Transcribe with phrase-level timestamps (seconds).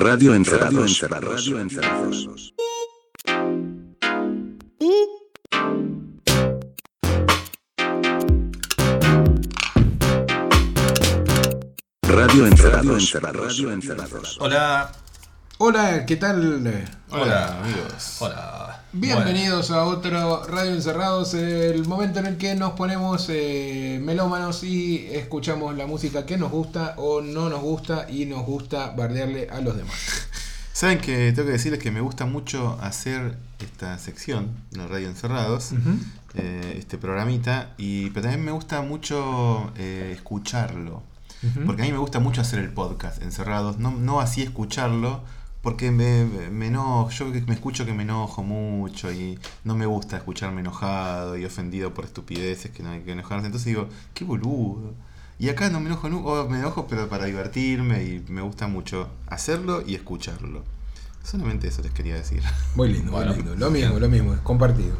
[0.00, 0.98] Radio Encerrados.
[0.98, 2.54] Radio Encerrados.
[12.02, 13.12] Radio Encerrados.
[13.12, 14.38] Radio Encerrados.
[14.40, 14.90] Hola.
[15.58, 16.86] Hola, ¿qué tal?
[17.10, 18.16] Hola, amigos.
[18.20, 18.59] Hola.
[18.92, 25.06] Bienvenidos a otro Radio Encerrados, el momento en el que nos ponemos eh, melómanos y
[25.12, 29.60] escuchamos la música que nos gusta o no nos gusta y nos gusta bardearle a
[29.60, 29.94] los demás.
[30.72, 35.70] Saben que tengo que decirles que me gusta mucho hacer esta sección, los Radio Encerrados,
[36.34, 41.04] eh, este programita, y pero también me gusta mucho eh, escucharlo.
[41.64, 45.22] Porque a mí me gusta mucho hacer el podcast encerrados, no, no así escucharlo,
[45.62, 49.84] porque me, me enojo, yo que me escucho que me enojo mucho y no me
[49.86, 53.46] gusta escucharme enojado y ofendido por estupideces que no hay que enojarse.
[53.46, 54.94] Entonces digo, qué boludo.
[55.38, 58.68] Y acá no me enojo nunca, o me enojo pero para divertirme y me gusta
[58.68, 60.64] mucho hacerlo y escucharlo.
[61.22, 62.42] Solamente eso les quería decir.
[62.74, 63.54] Muy lindo, Bueno, muy lindo.
[63.56, 64.96] Lo mismo, lo mismo, es compartido.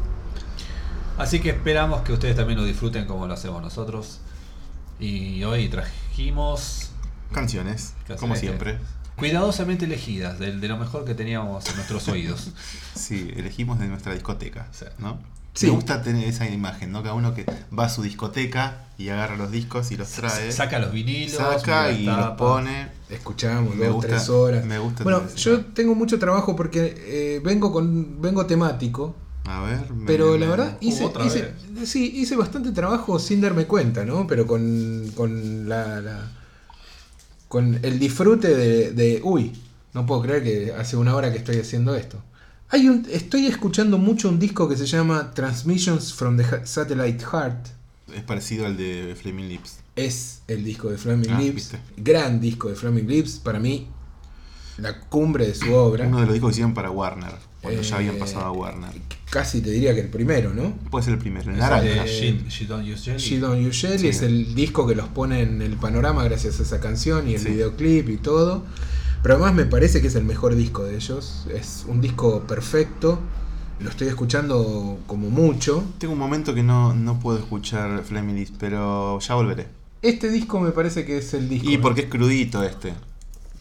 [1.17, 4.19] Así que esperamos que ustedes también lo disfruten como lo hacemos nosotros.
[4.99, 6.91] Y hoy trajimos
[7.31, 8.79] Canciones, Canciones como que- siempre.
[9.15, 12.49] Cuidadosamente elegidas, de, de lo mejor que teníamos en nuestros oídos.
[12.95, 14.67] Sí, elegimos de nuestra discoteca.
[14.99, 15.19] ¿no?
[15.53, 15.65] Sí.
[15.67, 17.01] Me gusta tener esa imagen, ¿no?
[17.03, 17.45] Cada uno que
[17.77, 20.51] va a su discoteca y agarra los discos y los trae.
[20.51, 22.87] Saca los vinilos, saca y los pone.
[23.09, 24.65] Escuchamos Me dos, gusta- tres horas.
[24.65, 29.15] me gusta bueno, yo tengo mucho trabajo porque eh, vengo con vengo temático,
[29.45, 29.91] A ver.
[29.91, 31.51] me- pero me- la verdad hice, otra hice,
[31.85, 34.27] sí, hice bastante trabajo sin darme cuenta, ¿no?
[34.27, 36.31] Pero con, con la, la-
[37.51, 39.51] con el disfrute de, de, uy,
[39.93, 42.17] no puedo creer que hace una hora que estoy haciendo esto.
[42.69, 47.67] Hay un, estoy escuchando mucho un disco que se llama Transmissions from the Satellite Heart.
[48.15, 49.79] Es parecido al de Flaming Lips.
[49.97, 51.79] Es el disco de Flaming Ah, Lips, viste.
[51.97, 53.89] gran disco de Flaming Lips, para mí
[54.77, 56.07] la cumbre de su obra.
[56.07, 58.89] Uno de los discos que hicieron para Warner, cuando ya Eh, habían pasado a Warner.
[59.29, 60.73] Casi te diría que el primero, ¿no?
[60.89, 62.03] Puede ser el primero, el naranja.
[62.03, 63.19] de She, She Don't Use Jelly.
[63.19, 64.07] She Don't Use Jelly Sí.
[64.09, 67.39] es el disco que los pone en el panorama gracias a esa canción y el
[67.41, 67.49] Sí.
[67.49, 68.63] videoclip y todo.
[69.23, 71.45] Pero además me parece que es el mejor disco de ellos.
[71.53, 73.19] Es un disco perfecto.
[73.79, 75.83] Lo estoy escuchando como mucho.
[75.99, 79.67] Tengo un momento que no, no puedo escuchar Flaming Lips, pero ya volveré.
[80.01, 81.69] Este disco me parece que es el disco.
[81.69, 82.93] Y porque es crudito este.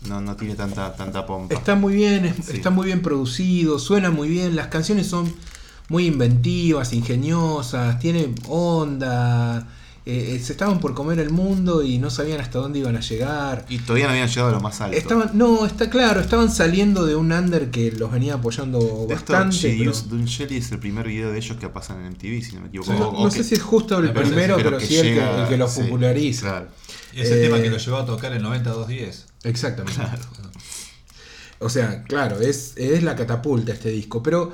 [0.08, 1.54] No, no tiene tanta, tanta pompa.
[1.54, 2.52] Está muy bien, es- Sí.
[2.56, 5.32] está muy bien producido, suena muy bien, las canciones son
[5.88, 9.68] muy inventivas, ingeniosas, tiene onda,
[10.06, 13.00] eh, eh, se estaban por comer el mundo y no sabían hasta dónde iban a
[13.00, 13.66] llegar.
[13.68, 14.96] Y todavía no habían llegado a lo más alto.
[14.96, 19.32] Estaban, no, está claro, estaban saliendo de un under que los venía apoyando De esto,
[19.34, 19.76] bastante.
[19.78, 22.62] Pero- Dun Jelly es el primer video de ellos que pasan en MTV, si no
[22.62, 22.92] me equivoco.
[22.94, 25.68] No, sé que- si es justo el primero, pero sí el, que, el que lo
[25.68, 26.40] sí, populariza.
[26.48, 26.66] Claro.
[27.12, 29.26] Y es el Eh, tema que lo llevó a tocar el 90-210.
[29.44, 30.00] Exactamente.
[31.58, 34.50] O sea, claro, es, es la catapulta este disco, pero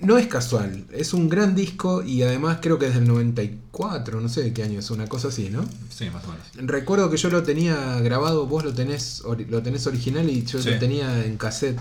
[0.00, 4.28] no es casual, es un gran disco y además creo que es del 94, no
[4.28, 5.64] sé de qué año es, una cosa así, ¿no?
[5.90, 6.46] Sí, más o menos.
[6.70, 10.70] Recuerdo que yo lo tenía grabado, vos lo tenés, lo tenés original y yo Sí.
[10.70, 11.78] lo tenía en cassette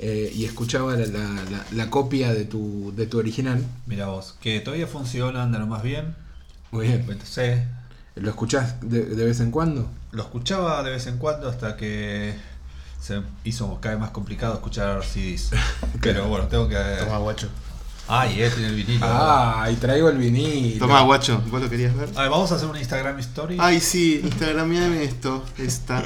[0.00, 3.64] eh, y escuchaba la, la- la- la copia de tu, de tu original.
[3.86, 6.14] Mira vos, que todavía funciona, anda más bien.
[6.72, 7.04] Muy bien.
[7.24, 7.42] Sí.
[8.20, 9.88] ¿Lo escuchás de, de vez en cuando?
[10.12, 12.34] Lo escuchaba de vez en cuando hasta que
[13.00, 15.50] se hizo cada vez más complicado escuchar CDs.
[16.00, 16.76] Pero bueno, tengo que.
[17.20, 17.48] guacho.
[18.10, 19.06] Ay, este tiene el vinilo.
[19.06, 20.78] Ah, y traigo el vinilo.
[20.78, 22.08] Tomá, guacho, ¿vos lo querías ver?
[22.16, 23.58] A ver, vamos a hacer una Instagram story.
[23.60, 26.02] Ay, sí, Instagramame esto, esta.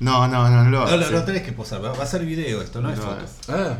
[0.00, 1.12] No, no, no, no lo no, hagas.
[1.12, 3.04] no, no tenés que posar, va va a ser video esto, no, No es lo
[3.04, 3.24] foto.
[3.48, 3.78] Ah,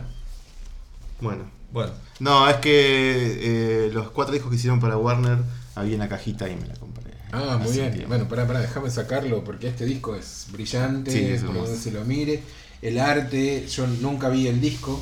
[1.21, 1.51] Bueno.
[1.73, 1.91] Bueno,
[2.21, 5.39] No, es que eh, los cuatro discos que hicieron para Warner
[5.75, 6.94] había una cajita y me la compré.
[7.35, 8.05] Ah, muy bien.
[8.09, 11.81] Bueno, pará, pará, déjame sacarlo porque este disco es brillante, Sí, es como hermoso.
[11.83, 12.43] se lo mire.
[12.83, 15.01] El arte, yo nunca vi el disco.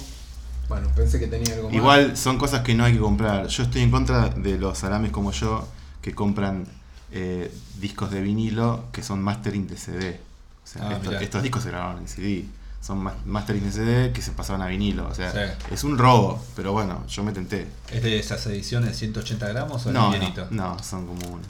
[0.69, 1.75] Bueno, pensé que tenía algo más.
[1.77, 3.47] Igual son cosas que no hay que comprar.
[3.49, 5.67] Yo estoy en contra de los salames como yo
[6.01, 6.65] que compran
[7.13, 10.21] eh, discos de vinilo que son mastering de CD.
[10.65, 12.45] O sea, Ah, estos, discos se grabaron en CD.
[12.81, 15.07] Son ma- mastering de CD que se pasaban a vinilo.
[15.09, 15.39] O sea, Sí.
[15.73, 17.67] es un robo, pero bueno, yo me tenté.
[17.93, 21.47] ¿es de esas ediciones de 180 gramos o de No, no, no, son comunes.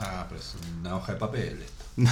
[0.00, 1.84] Ah, pero es una hoja de papel esto.
[1.96, 2.10] No.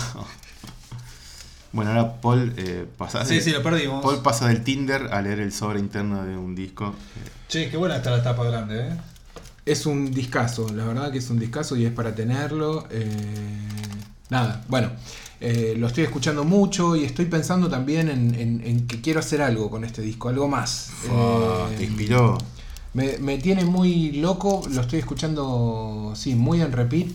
[1.73, 3.25] Bueno, ahora Paul eh, pasa.
[3.25, 4.03] Sí, sí, lo perdimos.
[4.03, 6.87] Paul pasa del Tinder a leer el sobre interno de un disco.
[6.89, 8.97] Eh, Che, qué buena está la tapa grande, ¿eh?
[9.67, 12.87] Es un discazo, la verdad que es un discazo y es para tenerlo.
[12.91, 13.11] eh,
[14.31, 14.91] nada, bueno,
[15.41, 19.43] eh, lo estoy escuchando mucho y estoy pensando también en, en- en que quiero hacer
[19.43, 20.91] algo con este disco, algo más.
[21.05, 22.39] Eh, ¿Te inspiró?
[22.95, 27.09] me, me tiene muy loco, lo estoy escuchando, sí, muy en repeat.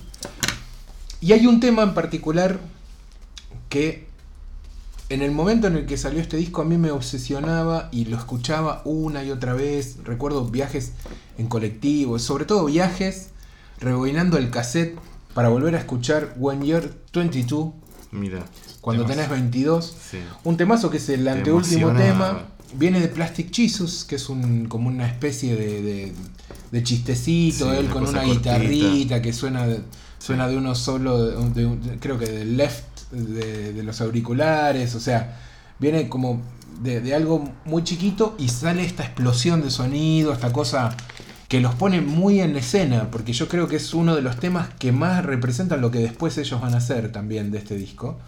[1.21, 2.59] Y hay un tema en particular
[3.69, 4.07] que
[5.09, 8.17] en el momento en el que salió este disco a mí me obsesionaba y lo
[8.17, 9.97] escuchaba una y otra vez.
[10.03, 10.93] Recuerdo viajes
[11.37, 13.29] en colectivo, sobre todo viajes,
[13.79, 14.97] rebobinando el cassette
[15.33, 17.73] para volver a escuchar When You're 22,
[18.11, 18.43] Mira.
[18.81, 19.95] cuando tenés 22.
[20.11, 20.17] Sí.
[20.43, 22.45] Un temazo que es el Te anteúltimo tema.
[22.73, 26.13] Viene de Plastic Jesus, que es un, como una especie de, de-
[26.71, 28.57] de chistecito, Sí, él una con una cortita.
[28.57, 29.81] guitarrita que suena, de-
[30.21, 31.33] suena de uno solo,
[31.99, 35.39] creo que del left de, los auriculares, o sea,
[35.79, 36.41] viene como
[36.79, 40.95] de, algo muy chiquito y sale esta explosión de sonido, esta cosa
[41.47, 44.69] que los pone muy en escena, porque yo creo que es uno de los temas
[44.77, 48.19] que más representan lo que después ellos van a hacer también de este disco.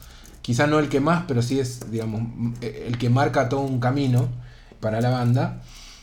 [0.41, 3.79] Quizá no el que más, pero sí es, digamos, m- el que marca todo un
[3.79, 4.27] camino
[4.81, 5.61] para la banda,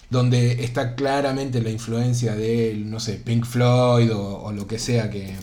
[0.08, 5.36] donde está claramente la influencia de, no sé, Pink Floyd o lo que sea que,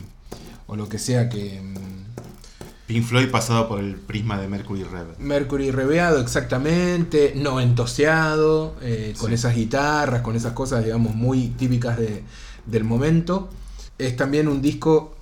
[0.67, 5.07] o lo que sea que mm, Pink Floyd pasado por el prisma de Mercury Rev.
[5.19, 9.35] Mercury reveado exactamente, noventoseado, eh, con Sí.
[9.35, 12.23] esas guitarras, con esas cosas, digamos, muy típicas de-
[12.65, 13.49] del momento.
[13.97, 15.15] Es también un disco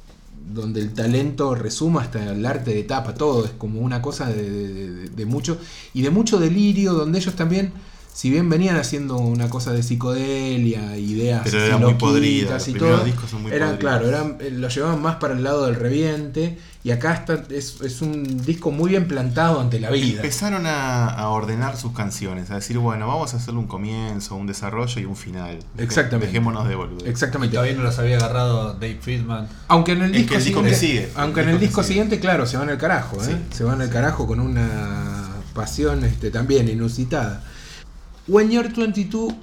[0.53, 4.48] donde el talento resuma hasta el arte de tapa, todo, es como una cosa de,
[4.50, 5.57] de- de- de mucho,
[5.94, 7.71] y de mucho delirio, donde ellos también,
[8.15, 12.53] si bien venían haciendo una cosa de psicodelia, ideas Pero así era muy loquitas podrida,
[12.53, 13.79] los y todo, discos son muy eran, podridos.
[13.79, 17.81] claro, eran, eh, lo llevaban más para el lado del reviente, y acá está, es,
[17.81, 20.17] es un disco muy bien plantado ante la vida.
[20.21, 24.47] Empezaron a, a ordenar sus canciones, a decir, bueno, vamos a hacerle un comienzo, un
[24.47, 25.59] desarrollo y un final.
[25.75, 26.27] Deje- Exactamente.
[26.27, 27.06] Dejémonos de boludo.
[27.06, 27.56] Exactamente.
[27.56, 29.47] Todavía no los había agarrado Dave Friedman.
[29.67, 31.59] Aunque en el Es disco, que el disco siguiente, que sigue, aunque el en el
[31.59, 33.25] disco disco siguiente, claro, se van al carajo, ¿eh?
[33.25, 33.35] Sí.
[33.57, 37.44] Se van al carajo con una pasión este, también inusitada.
[38.27, 39.33] When You're 22,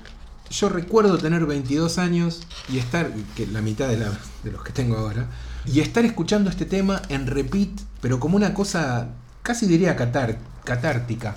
[0.50, 3.10] yo recuerdo tener 22 años y estar,
[3.52, 4.12] la mitad de, la-
[4.44, 5.26] los que tengo ahora,
[5.66, 7.70] y estar escuchando este tema en repeat,
[8.00, 9.08] pero como una cosa,
[9.42, 11.36] casi diría catártica.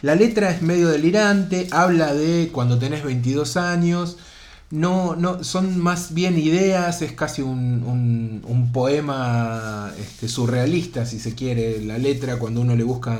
[0.00, 4.16] La letra es medio delirante, habla de cuando tenés 22 años,
[4.70, 11.18] no, no, son más bien ideas, es casi un, un- un poema este, surrealista, si
[11.20, 11.82] se quiere.
[11.84, 13.18] La letra, cuando uno le busca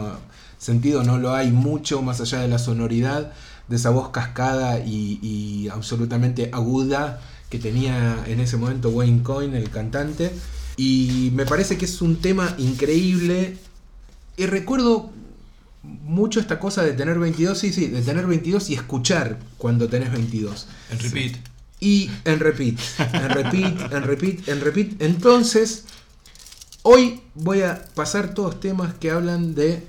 [0.58, 3.32] sentido, no lo hay mucho, más allá de la sonoridad,
[3.68, 7.20] de esa voz cascada y, y absolutamente aguda
[7.50, 10.32] que tenía en ese momento Wayne Coyne, el cantante.
[10.76, 13.56] Y me parece que es un tema increíble.
[14.36, 15.10] Y recuerdo
[15.82, 20.12] mucho esta cosa de tener 22, sí, sí, de tener 22 y escuchar cuando tenés
[20.12, 20.66] 22.
[20.90, 21.36] En repeat.
[21.80, 25.02] Y en repeat, en repeat, en repeat, en repeat.
[25.02, 25.84] Entonces,
[26.82, 29.84] hoy voy a pasar todos temas que hablan de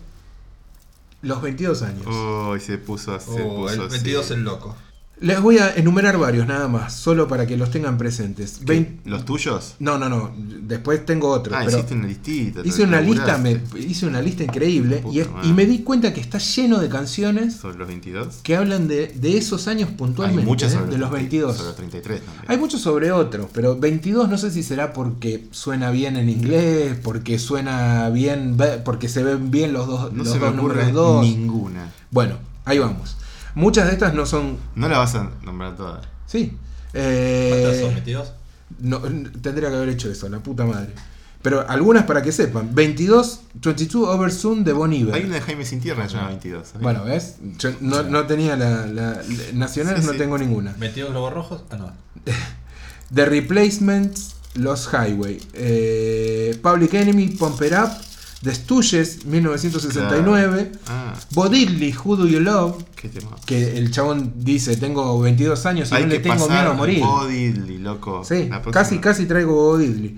[1.22, 2.06] los 22 años.
[2.08, 3.90] Uy, se puso, se Oh, puso el así.
[3.90, 4.76] 22 el loco.
[5.22, 8.62] Les voy a enumerar varios nada más, solo para que los tengan presentes.
[9.04, 9.76] ¿Los tuyos?
[9.80, 10.32] No, no, no.
[10.38, 11.54] Después tengo otro.
[11.56, 12.62] Ah, pero hiciste una listita.
[12.64, 16.14] hice una lista, me, hice una lista increíble Puta y, es- y me di cuenta
[16.14, 18.40] que está lleno de canciones ¿Sobre los 22?
[18.44, 20.76] que hablan de, de esos años puntualmente, Hay muchas ¿eh?
[20.76, 21.56] sobre de los 30, 22.
[21.56, 22.46] Sobre los 33 también.
[22.48, 26.98] Hay muchos sobre otros, pero 22 no sé si será porque suena bien en inglés,
[27.04, 28.56] porque suena bien,
[28.86, 31.26] porque se ven bien los dos, no los se me dos ocurre números 2.
[31.26, 31.92] ninguna.
[32.10, 33.18] Bueno, ahí vamos.
[33.60, 34.58] Muchas de estas no son.
[34.76, 36.06] No la vas a nombrar todas.
[36.28, 36.58] Sí.
[36.92, 37.96] ¿Cuántas Eh, son?
[38.04, 38.26] ¿22?
[38.80, 39.00] no,
[39.42, 40.90] tendría que haber hecho eso, la puta madre.
[41.42, 42.76] Pero algunas para que sepan.
[42.76, 45.14] 22, 22 Over Soon de Bon Iver.
[45.16, 46.68] Hay una de Jaime Sin Tierra llama 22.
[46.68, 46.82] ¿sabes?
[46.84, 47.36] Bueno, ¿ves?
[47.58, 49.22] Yo no, no tenía la, la-
[49.54, 50.18] Nacionales Sí, no sí.
[50.18, 50.76] tengo ninguna.
[50.78, 51.64] ¿22 globos rojos?
[51.72, 51.92] Ah, no.
[53.14, 55.42] The Replacements, Los Highway.
[55.54, 57.90] Eh, Public Enemy, Pump It Up.
[58.42, 60.72] The Stooges, 1969.
[60.88, 62.86] Ah, Bo Diddley, Who Do You Love.
[62.96, 63.32] qué tema.
[63.46, 67.00] Que el chabón dice, tengo 22 años y Hay no le tengo miedo a morir.
[67.02, 68.24] Body, loco.
[68.24, 70.18] Sí, casi, casi traigo Bo Diddley.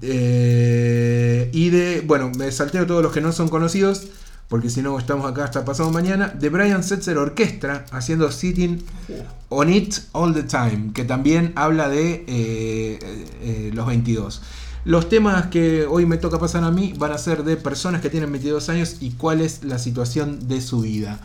[0.00, 4.06] Eh, y de, bueno, me salteo todos los que no son conocidos,
[4.48, 6.28] porque si no estamos acá hasta pasado mañana.
[6.28, 8.80] De Brian Setzer Orquestra, haciendo Sitting
[9.48, 12.98] on It All the Time, que también habla de eh, eh,
[13.42, 14.40] eh, los 22.
[14.86, 18.08] Los temas que hoy me toca pasar a mí van a ser de personas que
[18.08, 21.18] tienen 22 años y cuál es la situación de su vida.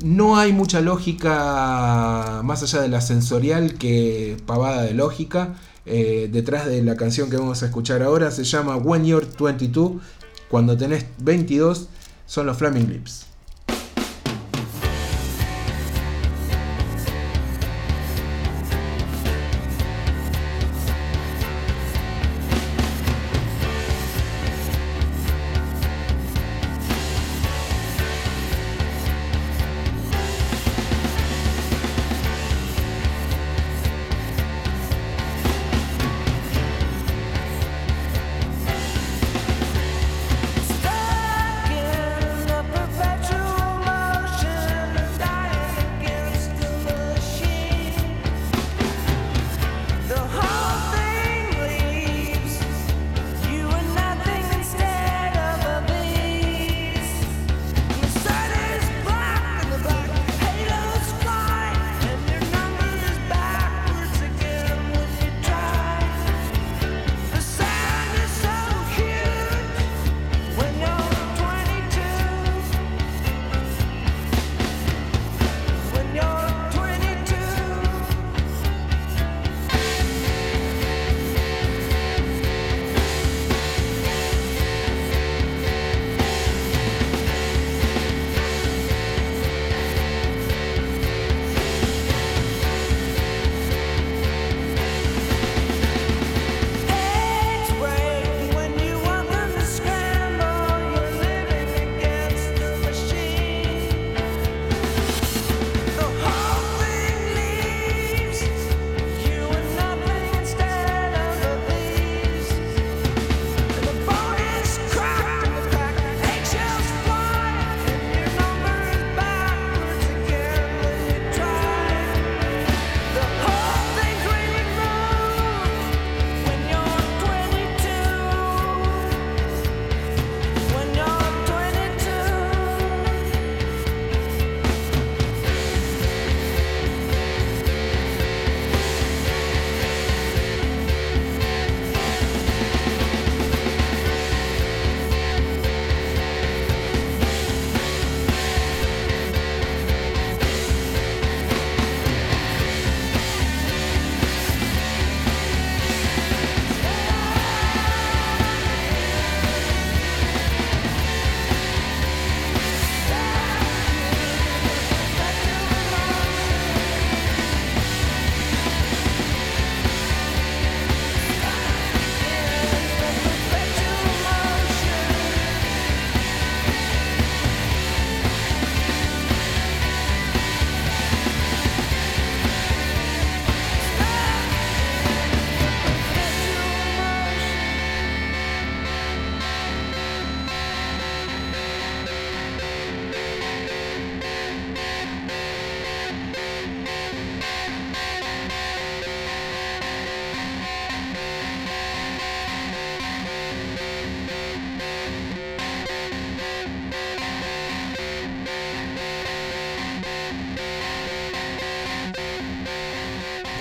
[0.00, 5.54] No hay mucha lógica más allá de la sensorial que pavada de lógica.
[5.86, 9.92] Eh, detrás de la canción que vamos a escuchar ahora se llama When You're 22.
[10.50, 11.88] Cuando tenés 22
[12.26, 13.25] son los Flaming Lips.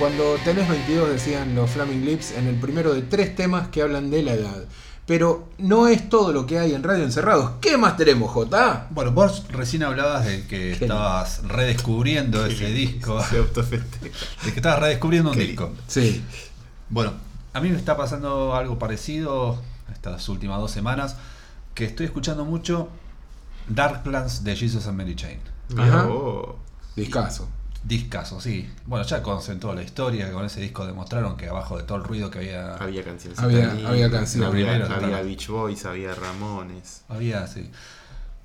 [0.06, 4.12] Cuando tenés 22 decían los Flaming Lips en el primero de tres temas que hablan
[4.12, 4.66] de la edad.
[5.08, 7.54] Pero no es todo lo que hay en Radio Encerrados.
[7.60, 8.86] ¿Qué más tenemos, J?
[8.92, 13.20] Bueno, vos recién hablabas de que estabas redescubriendo ese disco.
[13.24, 13.42] Se.
[13.42, 13.82] De
[14.44, 15.74] que estabas redescubriendo un Qué disco.
[15.88, 16.24] Sí.
[16.88, 17.14] Bueno,
[17.54, 19.60] a mí me está pasando algo parecido
[19.92, 21.16] estas últimas dos semanas,
[21.74, 22.90] que estoy escuchando mucho
[23.70, 25.40] Darklands de Jesus and Mary Chain.
[25.76, 26.04] Ajá.
[26.04, 26.58] vos.
[26.96, 27.50] Discaso.
[27.88, 28.68] Discaso, sí.
[28.88, 32.04] Bueno, ya conocen toda la historia, con ese disco demostraron que abajo de todo el
[32.04, 33.38] ruido que había, Había canciones.
[33.40, 34.50] Había- había canciones.
[34.50, 35.26] Había, Primero, había total.
[35.26, 37.04] Beach Boys, había Ramones.
[37.10, 37.70] había sí,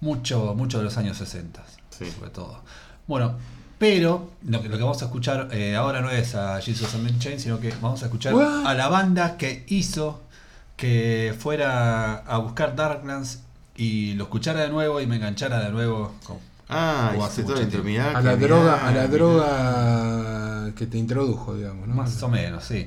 [0.01, 2.11] mucho, mucho de los años 60, Sí.
[2.11, 2.63] sobre todo.
[3.07, 3.37] Bueno,
[3.79, 7.19] pero lo que, lo que vamos a escuchar eh, ahora no es a Jesus and
[7.19, 8.67] Chain, sino que vamos a escuchar What?
[8.67, 10.21] a la banda que hizo
[10.77, 13.41] que fuera a buscar Darklands
[13.77, 16.15] y lo escuchara de nuevo y me enganchara de nuevo.
[16.25, 17.83] con- Ah, hace todo dentro.
[17.83, 19.07] Mirá, A la mirá, droga, a la mirá.
[19.09, 21.95] droga que te introdujo, digamos, ¿no?
[21.95, 22.87] Más o menos, sí.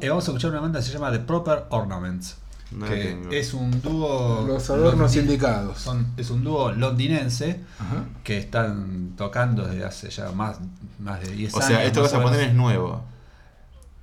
[0.00, 2.36] Eh, vamos a escuchar una banda que se llama The Proper Ornaments.
[2.70, 4.44] No que es un dúo.
[4.46, 5.78] Los adornos indicados.
[5.78, 8.04] Son, es un dúo londinense Ajá.
[8.22, 10.58] que están tocando desde hace ya más,
[10.98, 11.66] más de 10 O años.
[11.68, 13.02] sea, esto que vas a o poner es nuevo.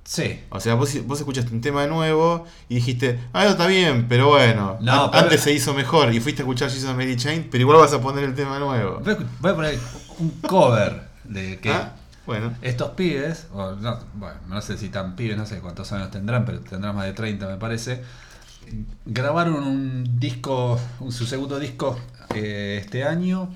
[0.06, 0.40] Sí.
[0.50, 4.28] O sea, vos, vos escuchaste un tema nuevo y dijiste, ah, eso está bien, pero
[4.28, 4.78] bueno.
[4.80, 7.62] No, an- pero- antes se hizo mejor y fuiste a escuchar and Mary Chain, pero
[7.62, 9.00] igual vas a poner el tema nuevo.
[9.00, 9.78] Voy a, escu- voy a poner
[10.18, 11.94] un cover de que Ah,
[12.24, 12.54] bueno.
[12.62, 16.44] estos pibes, o no, bueno, no sé si tan pibes, no sé cuántos años tendrán,
[16.44, 18.02] pero tendrán más de 30 me parece.
[19.04, 20.78] Grabaron un disco,
[21.10, 21.98] su segundo disco
[22.34, 23.52] eh, este año.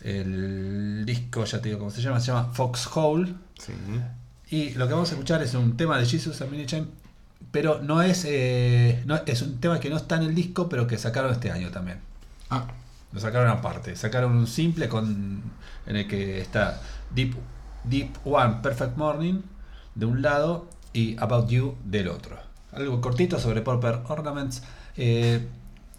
[0.00, 3.32] El disco, ya te digo cómo se llama, se llama Foxhole.
[3.58, 3.72] Sí.
[4.54, 6.88] Y lo que vamos a escuchar es un tema de Jesus and Mary Chain,
[7.50, 10.86] pero no es, eh, no, es un tema que no está en el disco, pero
[10.86, 11.98] que sacaron este año también.
[12.50, 12.68] Ah,
[13.12, 13.96] Lo sacaron aparte.
[13.96, 15.42] Sacaron un simple con
[15.88, 16.80] en el que está
[17.12, 17.34] Deep,
[17.82, 19.40] Deep One Perfect Morning
[19.96, 22.38] de un lado y About You del otro.
[22.70, 24.62] Algo cortito sobre Proper Ornaments.
[24.96, 25.48] Eh,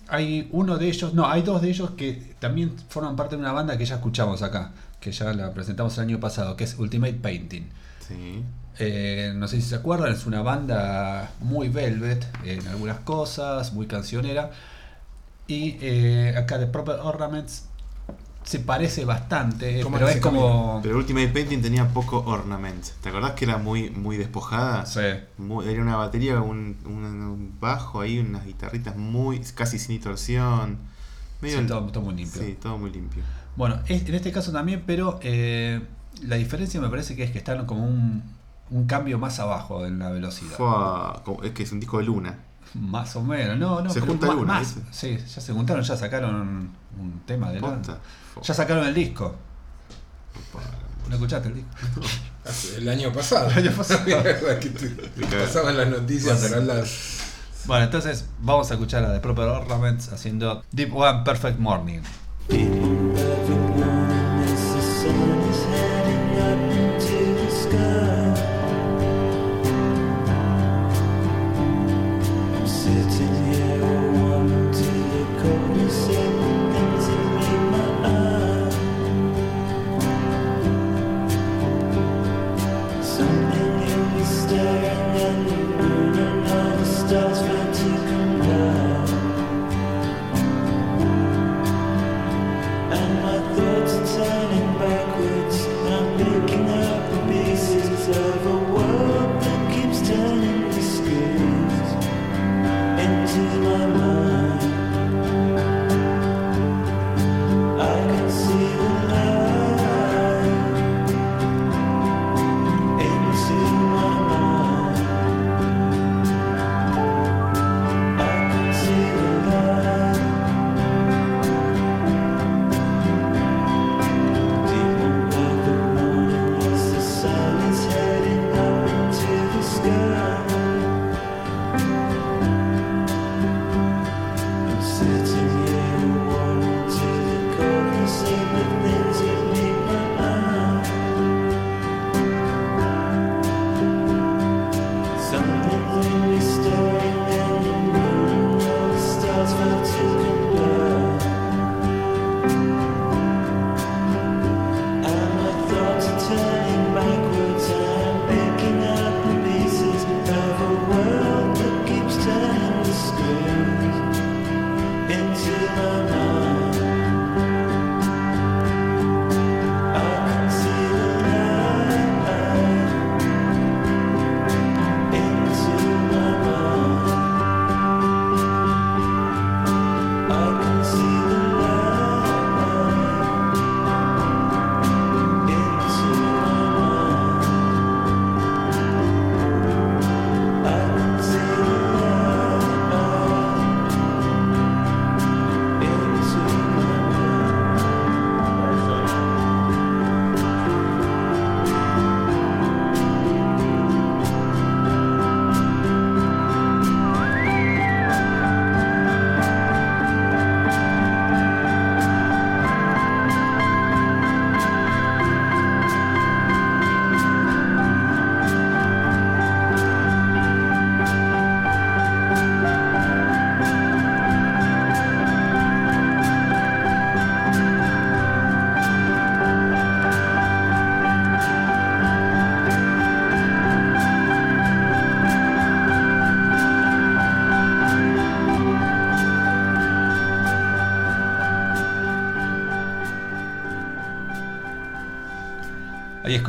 [0.08, 3.52] hay uno de ellos, no, hay dos de ellos que también forman parte de una
[3.52, 4.72] banda que ya escuchamos acá,
[5.02, 7.70] que ya la presentamos el año pasado, que es Ultimate Painting.
[8.08, 8.44] Sí.
[8.80, 13.88] Eh, no sé si se acuerdan, es una banda muy velvet en algunas cosas, muy
[13.88, 14.52] cancionera.
[15.48, 17.66] Y eh, acá de Proper Ornaments
[18.44, 20.80] se parece bastante, eh, ¿Cómo pero es como.
[20.84, 22.84] Pero Ultimate Painting tenía poco ornament.
[23.02, 24.86] ¿Te acordás que era muy, muy despojada?
[24.86, 25.00] Sí.
[25.38, 30.78] Muy- era una batería, un, un- bajo ahí, unas guitarritas muy muy sin distorsión.
[31.42, 32.42] Medio Sí, todo, todo muy limpio.
[32.42, 33.24] Sí, todo muy limpio.
[33.56, 35.82] Bueno, es- en este caso también, pero eh,
[36.24, 38.24] la diferencia me parece que es que están como un,
[38.72, 40.56] un cambio más abajo en la velocidad.
[40.58, 42.36] Fua, como- es que es un disco de luna.
[42.74, 43.90] Más o menos, no, no.
[43.90, 44.76] Se junta ma- Luna, más.
[44.76, 44.92] ¿viste?
[44.92, 47.60] Sí, ya se juntaron, ya sacaron un, un tema de.
[47.60, 47.80] Fua.
[48.44, 49.36] Ya sacaron el disco.
[51.08, 51.70] ¿No escuchaste el disco?
[52.78, 53.50] el año pasado.
[53.56, 54.04] El año pasado.
[54.60, 56.56] Que te pasaban las noticias, Bueno.
[56.66, 57.20] pero las.
[57.66, 62.02] Bueno, entonces vamos a escuchar a The Proper Ornaments haciendo Deep One Perfect Morning.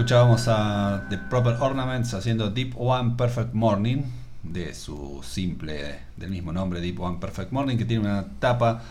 [0.00, 4.02] Escuchábamos a The Proper Ornaments haciendo Deep One Perfect Morning,
[4.42, 8.82] de su simple, del mismo nombre, Deep One Perfect Morning, que tiene una tapa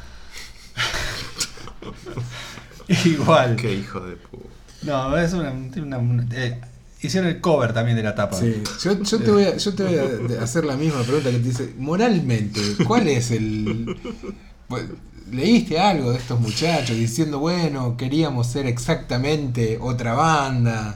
[3.06, 3.56] igual.
[3.56, 4.46] Qué hijo de puta.
[4.82, 5.52] No, es una.
[5.72, 6.60] tiene una- una- eh,
[7.04, 8.38] hicieron el cover también de la tapa.
[8.40, 11.38] Sí, yo, yo te voy a, yo te voy a hacer la misma pregunta que
[11.38, 13.96] te dice, moralmente, ¿cuál es el...
[15.36, 20.96] ¿Leíste algo de estos muchachos diciendo, bueno, queríamos ser exactamente otra banda?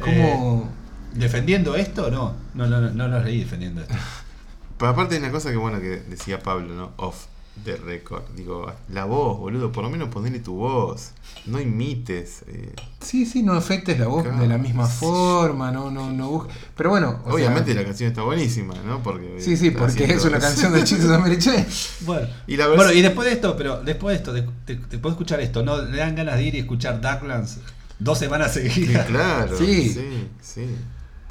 [0.00, 0.70] ¿Cómo...?
[1.12, 2.10] ¿Defendiendo esto?
[2.10, 3.94] No, no, no, no, no los leí defendiendo esto.
[4.78, 6.92] Pero aparte hay una cosa que bueno que decía Pablo, ¿no?
[6.96, 7.26] Off
[7.64, 8.22] the record.
[8.36, 11.10] Digo, la voz, boludo, por lo menos ponele tu voz.
[11.46, 12.42] No imites.
[12.48, 12.74] eh.
[13.00, 14.38] Sí, sí, no afectes la voz Claro.
[14.40, 16.54] de la misma forma, no, no, no busques...
[16.76, 19.02] Pero bueno, o Obviamente sea, la canción está buenísima, ¿no?
[19.02, 21.66] Porque Sí, sí, porque es una canción de Mary Chain.
[22.02, 24.98] Bueno, Y la bueno, y después de esto, pero después de esto, de- te, te
[24.98, 25.80] puedo escuchar esto, ¿no?
[25.82, 27.58] Le dan ganas de ir y escuchar Darklands
[27.98, 29.06] dos semanas Sí, seguidas.
[29.06, 29.56] claro.
[29.56, 29.88] Sí.
[29.90, 30.66] Sí, sí.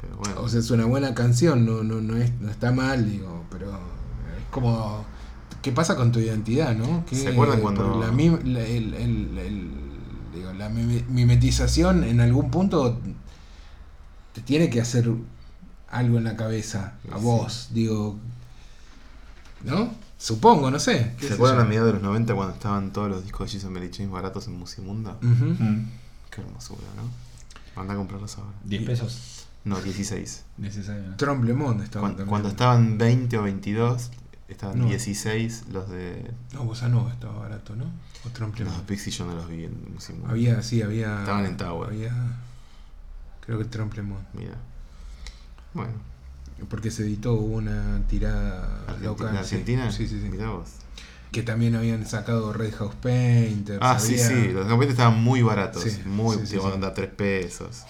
[0.00, 0.40] Pero bueno.
[0.40, 3.66] O sea, es una buena canción, no, no, no, es, no está mal, digo, pero
[3.70, 5.04] es como...
[5.62, 7.04] ¿Qué pasa con tu identidad, no?
[7.06, 9.70] Que, ¿Se acuerdan cuando- La, la- el- el- el-
[10.34, 12.98] digo, la mime- mimetización en algún punto
[14.32, 15.10] te tiene que hacer
[15.90, 17.22] algo en la cabeza, a Sí.
[17.24, 18.18] vos, digo...
[19.64, 19.92] ¿No?
[20.16, 21.14] Supongo, no sé.
[21.18, 23.72] qué ¿Se acuerdan a mediados de los 90 cuando estaban todos los discos de Jason
[23.72, 25.18] Mary baratos en Musimundo?
[25.22, 25.44] Ujú.
[25.62, 25.88] Mm,
[26.30, 27.80] Qué hermosura, ¿no?
[27.80, 28.50] Anda a comprarlos ahora.
[28.64, 29.46] 10 pesos.
[29.64, 30.44] No, 16.
[30.58, 31.02] Necesario.
[31.10, 31.16] ¿no?
[32.08, 32.28] También.
[32.28, 34.10] cuando estaban 20 o 22,
[34.50, 34.86] Estaban no.
[34.86, 36.30] 16 los de.
[36.52, 37.84] No, Bossa estaba barato, ¿no?
[38.26, 39.96] Otro No, Pixie yo no los vi en
[40.28, 41.20] Había, sí, había.
[41.20, 41.90] Estaban en Tower.
[41.90, 42.12] Había.
[43.46, 44.26] Creo que Tromplemont.
[44.34, 44.56] Mira.
[45.72, 45.92] Bueno.
[46.68, 49.92] Porque se editó una tirada Argentina, ¿En Argentina?
[49.92, 50.28] Sí, sí, sí.
[50.28, 50.68] Mirá vos.
[51.32, 53.78] Que también habían sacado Red House Painters.
[53.80, 54.48] Ah, sí, sí.
[54.48, 55.84] Los Painters estaban muy baratos.
[55.84, 57.84] Sí, muy, sí, sí, onda, 3 pesos.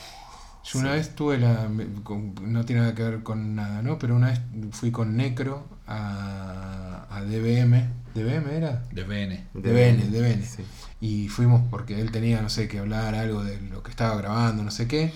[0.62, 1.68] Yo una vez tuve la.
[1.68, 3.98] No tiene nada que ver con nada, ¿no?
[3.98, 4.40] Pero una vez
[4.72, 8.00] fui con Necro a, a DBM.
[8.14, 8.82] ¿DBM era?
[8.92, 9.44] De BN.
[9.54, 10.44] De Bene, de Bene.
[10.44, 10.62] Sí.
[11.00, 14.62] Y fuimos porque él tenía, no sé, que hablar algo de lo que estaba grabando,
[14.64, 15.12] no sé qué.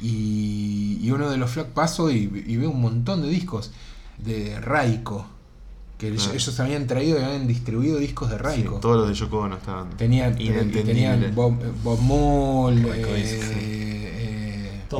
[0.00, 3.70] Y, y uno de los flags pasó y, y veo un montón de discos
[4.18, 5.26] de Raiko.
[5.98, 6.34] Que ellos- Ah.
[6.34, 8.80] ellos habían traído y habían distribuido discos de Sí, Raiko.
[8.80, 9.90] todos los de Yoko Ono estaban.
[9.96, 11.54] Tenían, tenían Bob,
[11.84, 12.00] Bob
[12.70, 14.01] Raiko eh,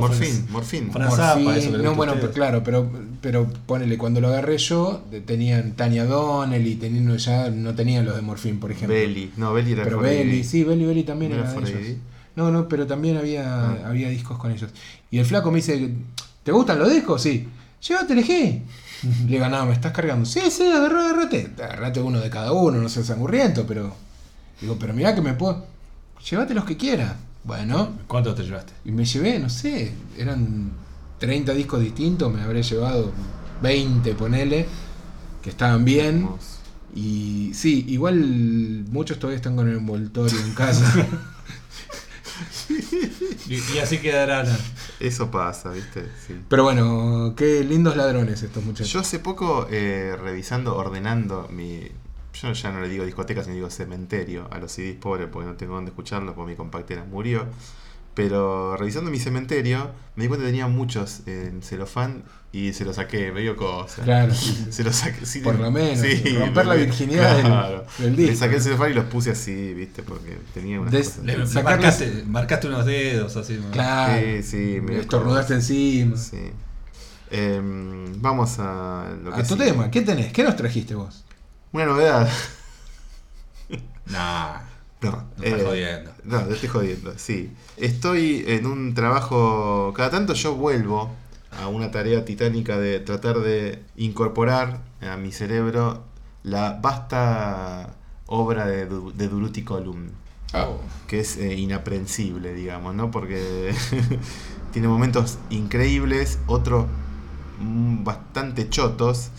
[0.01, 0.87] Morfín, fue- morfín.
[0.91, 1.49] Morfín.
[1.51, 2.31] eso le no, bueno, ustedes.
[2.31, 2.89] pero claro, pero,
[3.21, 8.15] pero ponele, cuando lo agarré yo, tenían Tania Donnell y teniendo ya no tenían los
[8.15, 8.95] de Morfín, por ejemplo.
[8.95, 9.31] Belly.
[9.37, 9.99] No, Belly era Pero.
[9.99, 11.97] Belly, sí, Belly Belly también ¿No era, era de ellos.
[12.35, 13.77] No, no, pero también había, Ah.
[13.87, 14.71] había discos con ellos.
[15.11, 15.89] Y el flaco me dice,
[16.43, 17.21] ¿te gustan los discos?
[17.21, 17.47] Sí.
[17.87, 18.61] Llévate, elegí.
[19.27, 20.25] Le digo, no, me estás cargando.
[20.25, 21.51] Sí, sí, agarrá, agarrate.
[21.61, 23.93] Agarrate uno de cada uno, no seas angurriento, pero.
[24.61, 25.65] Digo, pero mirá que me puedo.
[26.29, 27.13] Llévate los que quieras.
[27.43, 28.73] Bueno, ¿Cuánto te llevaste?
[28.85, 30.71] y me llevé, no sé, eran
[31.19, 33.11] 30 discos distintos, me habré llevado
[33.61, 34.65] 20, ponele,
[35.41, 36.29] que estaban bien.
[36.95, 40.93] Y sí, igual muchos todavía están con el envoltorio en casa.
[43.49, 44.47] Y, y así quedarán.
[44.99, 46.07] Eso pasa, ¿viste?
[46.25, 46.33] Sí.
[46.47, 48.91] Pero bueno, qué lindos ladrones estos muchachos.
[48.91, 51.81] Yo hace poco, eh, revisando, ordenando mi.
[52.43, 55.55] Yo ya no le digo discoteca, sino digo cementerio a los CDs pobres porque no
[55.55, 57.45] tengo dónde escucharlos porque mi compactera murió.
[58.15, 62.97] Pero revisando mi cementerio, me di cuenta que tenía muchos en celofán y se los
[62.97, 64.03] saqué, medio cosa.
[64.03, 64.31] Claro.
[64.69, 65.25] Se los saqué.
[65.25, 66.05] sí, Por lo menos,
[66.37, 67.85] romper la virginidad del- claro.
[67.97, 68.37] del Le disco.
[68.37, 70.03] saqué el celofán y los puse así, ¿viste?
[70.03, 70.77] Porque tenía.
[70.79, 73.53] Le, le Sacarles- marcaste, marcaste unos dedos así.
[73.59, 73.71] ¿no?
[73.71, 74.21] Claro.
[74.21, 76.15] Sí, sí, me estornudaste encima.
[76.15, 76.51] Sí.
[77.31, 79.65] Em, vamos a lo que A tu sigue.
[79.71, 80.31] tema, ¿qué tenés?
[80.31, 81.23] ¿Qué nos trajiste vos?
[81.73, 82.29] Una novedad.
[84.05, 84.59] Nah,
[85.01, 86.11] No, no estás eh, jodiendo.
[86.25, 87.51] No, te estoy jodiendo, sí.
[87.77, 89.93] Estoy en un trabajo.
[89.95, 91.09] Cada tanto yo vuelvo
[91.51, 96.03] a una tarea titánica de tratar de incorporar a mi cerebro
[96.43, 97.95] la vasta
[98.27, 100.11] obra de, de Duruti Column.
[100.55, 100.79] Oh.
[101.07, 103.09] que es eh, inaprensible, digamos, ¿no?
[103.09, 103.73] Porque
[104.71, 106.85] tiene momentos increíbles, otros
[107.59, 109.29] mm, bastante chotos,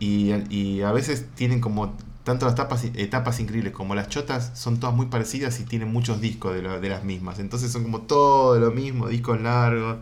[0.00, 4.94] y, a veces tienen como tanto las tapas, etapas increíbles como las chotas son todas
[4.94, 7.38] muy parecidas y tienen muchos discos de, las mismas.
[7.38, 9.98] Entonces son como todo lo mismo, discos largos.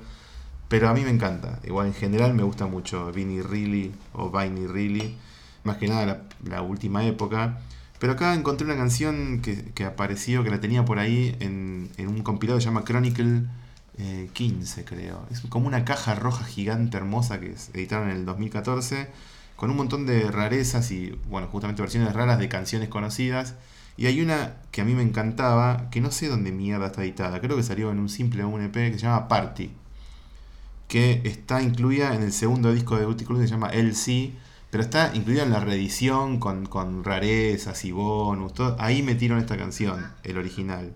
[0.68, 1.60] Pero a mí me encanta.
[1.64, 5.16] Igual en general me gusta mucho Vinny Reilly o Vinny Reilly.
[5.64, 7.60] Más que nada la, última época.
[8.00, 12.22] Pero acá encontré una canción que, que apareció, que la tenía por ahí en, un
[12.22, 13.44] compilado que se llama Chronicle
[13.98, 15.24] eh, 15, creo.
[15.30, 19.08] Es como una caja roja gigante hermosa que editaron en el 2014,
[19.56, 23.54] con un montón de rarezas y, bueno, justamente versiones raras de canciones conocidas.
[23.96, 27.40] Y hay una que a mí me encantaba, que no sé dónde mierda está editada,
[27.40, 29.70] creo que salió en un simple o un EP que se llama Party,
[30.88, 34.32] que está incluida en el segundo disco de Guilty Club que se llama LC,
[34.70, 38.76] pero está incluida en la reedición con, con rarezas y bonus, todo.
[38.78, 40.92] ahí metieron esta canción, el original.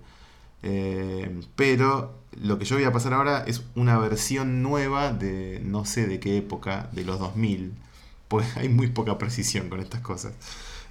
[0.63, 5.85] Eh, pero lo que yo voy a pasar ahora es una versión nueva de no
[5.85, 7.73] sé de qué época, de los 2000,
[8.31, 10.33] porque hay muy poca precisión con estas cosas.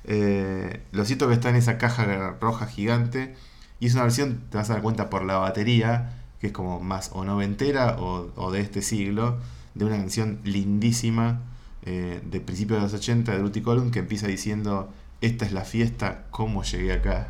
[0.03, 3.35] Eh, lo cierto que está en esa caja roja gigante
[3.79, 6.79] y es una versión, te vas a dar cuenta por la batería, que es como
[6.79, 9.39] más o noventera o, o de este siglo,
[9.73, 11.41] de una canción lindísima
[11.83, 15.63] eh, de principios de los 80 de Ruti Column que empieza diciendo, esta es la
[15.63, 17.29] fiesta, ¿cómo llegué acá?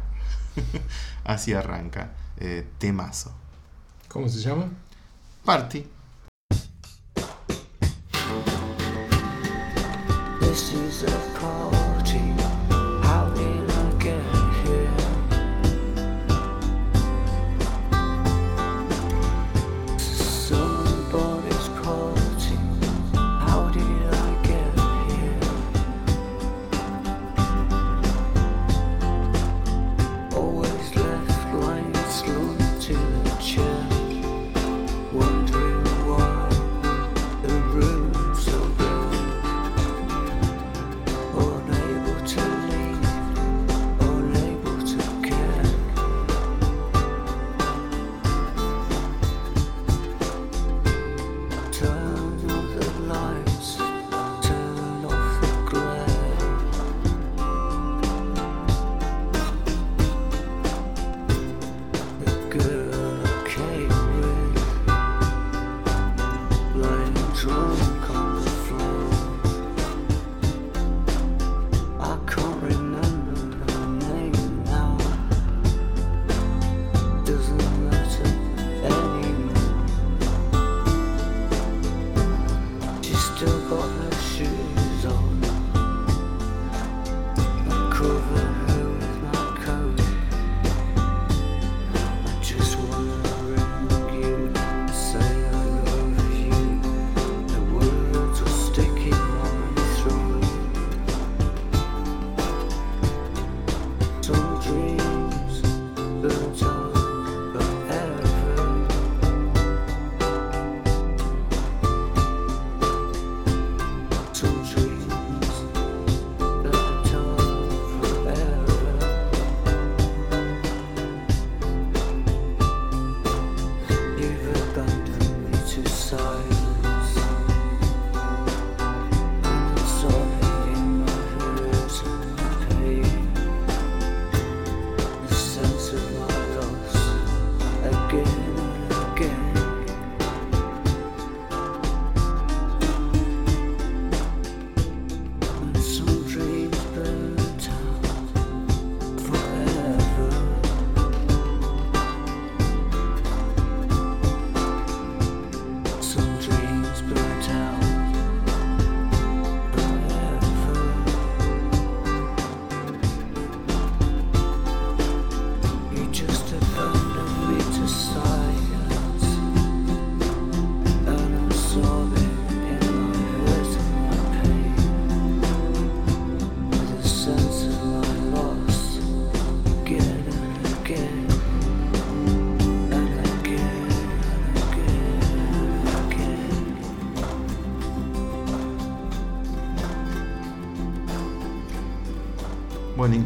[1.24, 3.32] Así arranca, eh, temazo.
[4.08, 4.70] ¿Cómo se llama?
[5.46, 5.86] Party.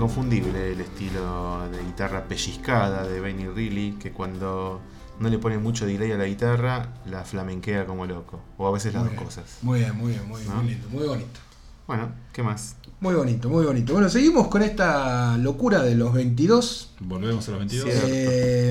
[0.03, 4.81] Inconfundible el estilo de guitarra pellizcada de Benny Reilly, que cuando
[5.19, 8.41] no le pone mucho delay a la guitarra, la flamenquea como loco.
[8.57, 9.25] O a veces las Muy dos bien.
[9.25, 9.57] cosas.
[9.61, 10.61] Muy bien, muy bien, muy, bien, ¿No?
[10.61, 11.39] muy lindo, muy bonito.
[11.87, 12.75] Bueno, ¿qué más?
[12.99, 13.93] Muy bonito, muy bonito.
[13.93, 16.95] Bueno, seguimos con esta locura de los 22.
[16.99, 17.89] Volvemos a los 22.
[17.89, 17.99] Sí.
[18.03, 18.69] Eh,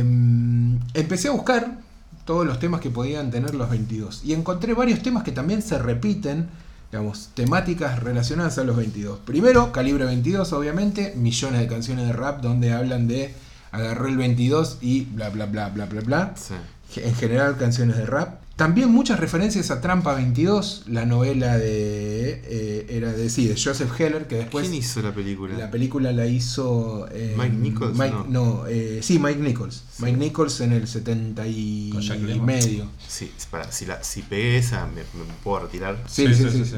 [0.93, 1.79] empecé a buscar
[2.27, 5.79] todos los temas que podían tener los 22 y encontré varios temas que también se
[5.79, 6.51] repiten,
[6.93, 9.21] digamos, temáticas relacionadas a los 22.
[9.21, 13.35] Primero, Calibre 22, obviamente, millones de canciones de rap donde hablan de
[13.71, 16.35] agarré el 22 y bla bla bla bla bla bla.
[16.37, 16.55] Sí.
[17.01, 18.42] En general canciones de rap.
[18.57, 23.99] También muchas referencias a Trampa 22, la novela de eh, era de sí, de Joseph
[23.99, 25.57] Heller que después ¿Quién hizo la película?
[25.57, 28.67] la película la hizo eh, Mike Nichols, Mike- no.
[28.69, 29.83] eh, sí, Mike Nichols.
[29.97, 30.03] Sí.
[30.05, 32.45] Mike Nichols en el 70 y Con Jack Lemmon.
[32.47, 32.87] medio.
[33.09, 35.97] Sí, para, si, la, si pegué esa, me, me puedo retirar.
[36.07, 36.65] Sí, sí, sí.
[36.67, 36.77] sí.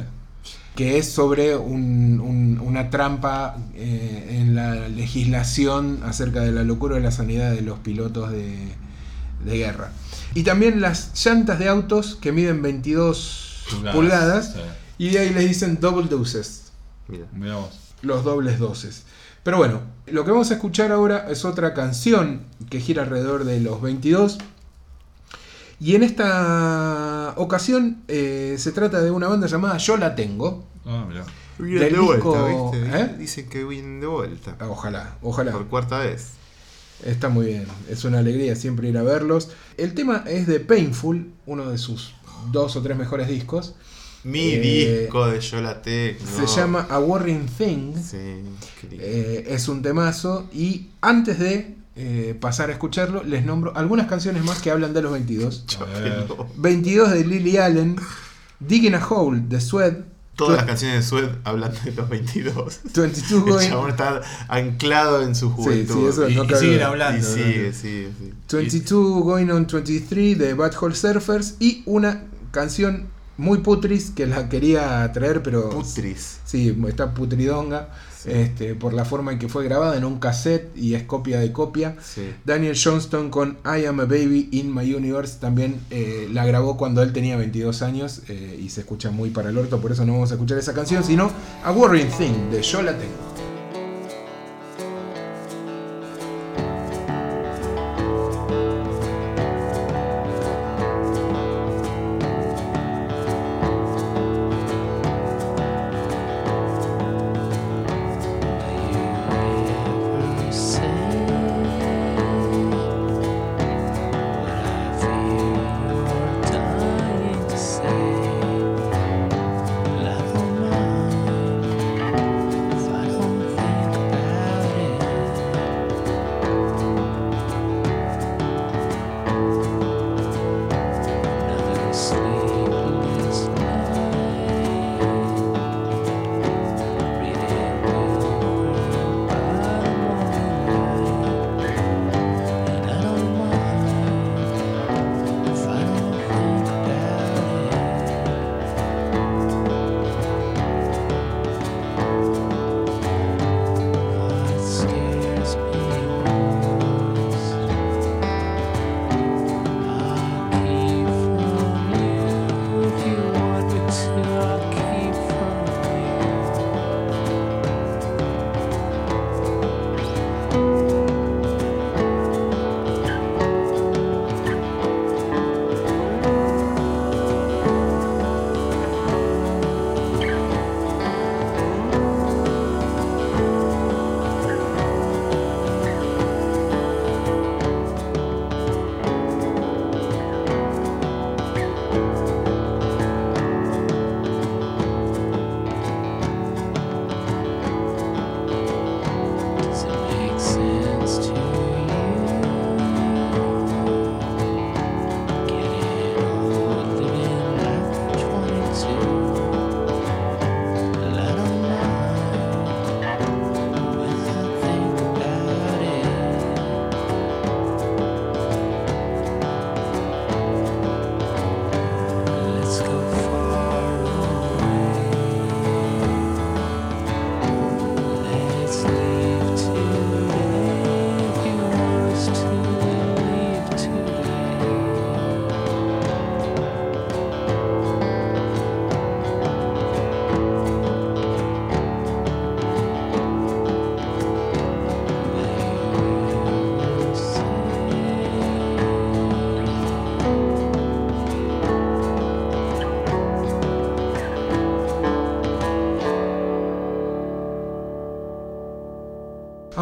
[0.77, 6.95] que es sobre un- un- una trampa eh, en la legislación acerca de la locura
[6.97, 8.57] de la sanidad de los pilotos de,
[9.45, 9.93] de guerra.
[10.35, 14.61] Y también las llantas de autos que miden 22 pulgadas, Sí.
[14.99, 16.73] y de ahí les dicen double doses,
[17.09, 17.27] Mira.
[17.57, 17.71] Vos.
[18.03, 19.05] los dobles doces.
[19.43, 23.61] Pero bueno, lo que vamos a escuchar ahora es otra canción que gira alrededor de
[23.61, 24.39] los 22.
[25.81, 30.65] Y en esta ocasión eh, se trata de una banda llamada Yo la tengo.
[30.87, 31.25] Ah, mirá.
[31.59, 32.99] Vienen de vuelta, disco- ¿viste?
[33.01, 33.15] ¿eh?
[33.19, 34.57] Dicen que vienen de vuelta.
[34.59, 35.53] Ah, Ojalá, ojalá.
[35.53, 36.31] Por cuarta vez.
[37.05, 39.51] Está muy bien, es una alegría siempre ir a verlos.
[39.77, 42.15] El tema es de Painful, uno de sus
[42.51, 43.75] dos o tres mejores discos.
[44.25, 46.27] Mi Eh, disco de Yo la Tecno.
[46.27, 47.93] Se llama A Worrying Thing.
[48.03, 48.43] Sí.
[48.93, 50.49] Eh, es un temazo.
[50.51, 55.03] Y antes de eh, pasar a escucharlo, les nombro algunas canciones más que hablan de
[55.03, 55.67] los 22.
[55.67, 56.49] Chóquenlo.
[56.57, 57.97] 22 de Lily Allen,
[58.61, 59.95] Digging a Hole de Swed,
[60.37, 62.81] Todas las canciones de Sued hablan de los 22.
[62.95, 65.95] 22 El Going, chabón está anclado en su juventud.
[65.95, 67.19] sí, eso Y, no y siguen hablando.
[67.21, 68.35] Y sigue, sigue, sigue.
[68.51, 74.49] 22 Going on 23 de Bad Hole Surfers y una canción muy putris que la
[74.49, 76.39] quería traer, pero Putris.
[76.45, 77.89] sí, está putridonga
[78.25, 78.31] Sí.
[78.33, 81.53] este, por la forma en que fue grabada en un cassette y es copia de
[81.53, 81.97] copia.
[82.03, 82.23] Sí.
[82.45, 87.03] Daniel Johnston con I Am a Baby in My Universe también eh, la grabó cuando
[87.03, 90.15] él tenía 22 años eh, y se escucha muy para el orto, por eso no
[90.15, 91.31] vamos a escuchar esa canción, sino
[91.65, 93.34] A Worrying Thing de Yo la tengo.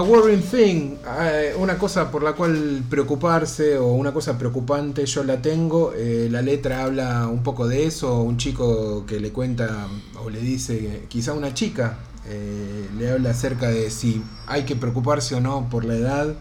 [0.03, 5.23] A Worrying Thing, eh, una cosa por la cual preocuparse o una cosa preocupante, yo
[5.23, 5.93] la tengo.
[5.97, 8.21] eh, la letra habla un poco de eso.
[8.21, 9.87] Un chico que le cuenta
[10.21, 15.37] o le dice, quizá una chica, eh, le habla acerca de si hay que preocuparse
[15.37, 16.35] o no por la edad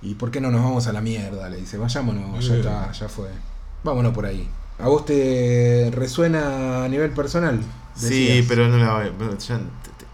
[0.00, 1.50] y por qué no nos vamos a la mierda.
[1.50, 3.28] Le dice, vayámonos, ya está, ya fue.
[3.84, 4.48] Vámonos por ahí.
[4.78, 7.60] ¿A vos te resuena a nivel personal?
[7.94, 9.10] Sí, pero no la voy.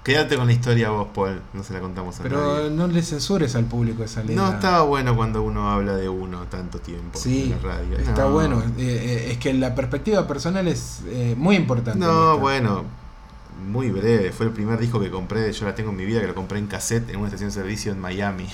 [0.09, 1.43] Quédate con la historia vos, Paul.
[1.53, 2.71] No se la contamos a Pero nadie.
[2.71, 4.37] no le censures al público esa letra.
[4.37, 7.99] No estaba bueno cuando uno habla de uno tanto tiempo Sí, en la radio.
[7.99, 8.31] está No.
[8.31, 8.63] bueno.
[8.79, 11.99] Eh, eh, es que la perspectiva personal es eh, muy importante.
[11.99, 12.85] No, bueno.
[13.71, 14.33] muy breve.
[14.33, 16.59] Fue el primer disco que compré, yo la tengo en mi vida, que lo compré
[16.59, 18.49] en cassette en una estación de servicio en Miami.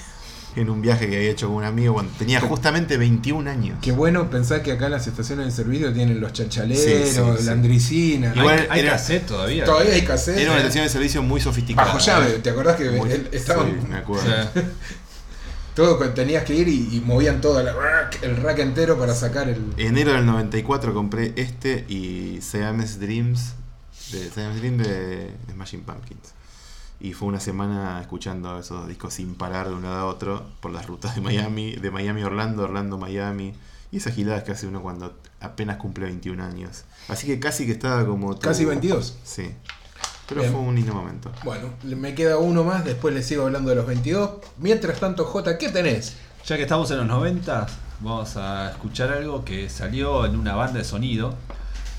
[0.56, 3.78] En un viaje que había hecho con un amigo cuando tenía justamente 21 años.
[3.82, 7.20] Qué bueno pensar que acá en las estaciones de servicio tienen los chachaleros, Sí, sí,
[7.38, 7.44] sí.
[7.44, 8.32] la andricina.
[8.36, 9.64] Igual hay, hay era- cassette todavía.
[9.64, 10.38] Todavía hay cassette.
[10.38, 11.86] Era una estación de servicio muy sofisticada.
[11.88, 14.26] Bajo llave, ¿te acordás que Muy- él- estaban sí, me O acuerdo.
[14.26, 14.52] sea,
[15.74, 17.74] todo tenías que ir y, y movían todo la-
[18.22, 19.60] el rack entero para sacar el.
[19.76, 23.54] Enero del 94 compré este y Siamese Dreams
[24.12, 26.32] de Siamese Dream de, de Smashing Pumpkins.
[27.04, 30.70] Y fue una semana escuchando esos discos sin parar de un lado a otro por
[30.72, 33.52] las rutas de Miami, de Miami a Orlando, Orlando Miami.
[33.92, 36.84] Y esas giladas que hace uno cuando apenas cumple 21 años.
[37.08, 38.38] Así que casi que estaba como...
[38.38, 39.18] Casi todo- 22.
[39.22, 39.50] Sí.
[40.26, 40.52] Pero Bien.
[40.54, 41.30] fue un lindo momento.
[41.44, 44.30] Bueno, me queda uno más, después les sigo hablando de los 22.
[44.56, 46.16] Mientras tanto, J, ¿qué tenés?
[46.46, 47.66] ya que estamos en los 90,
[48.00, 51.34] vamos a escuchar algo que salió en una banda de sonido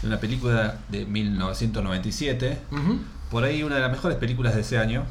[0.01, 2.57] de una película de 1997.
[2.71, 2.99] Ujú.
[3.31, 5.03] Por ahí una de las mejores películas de ese año.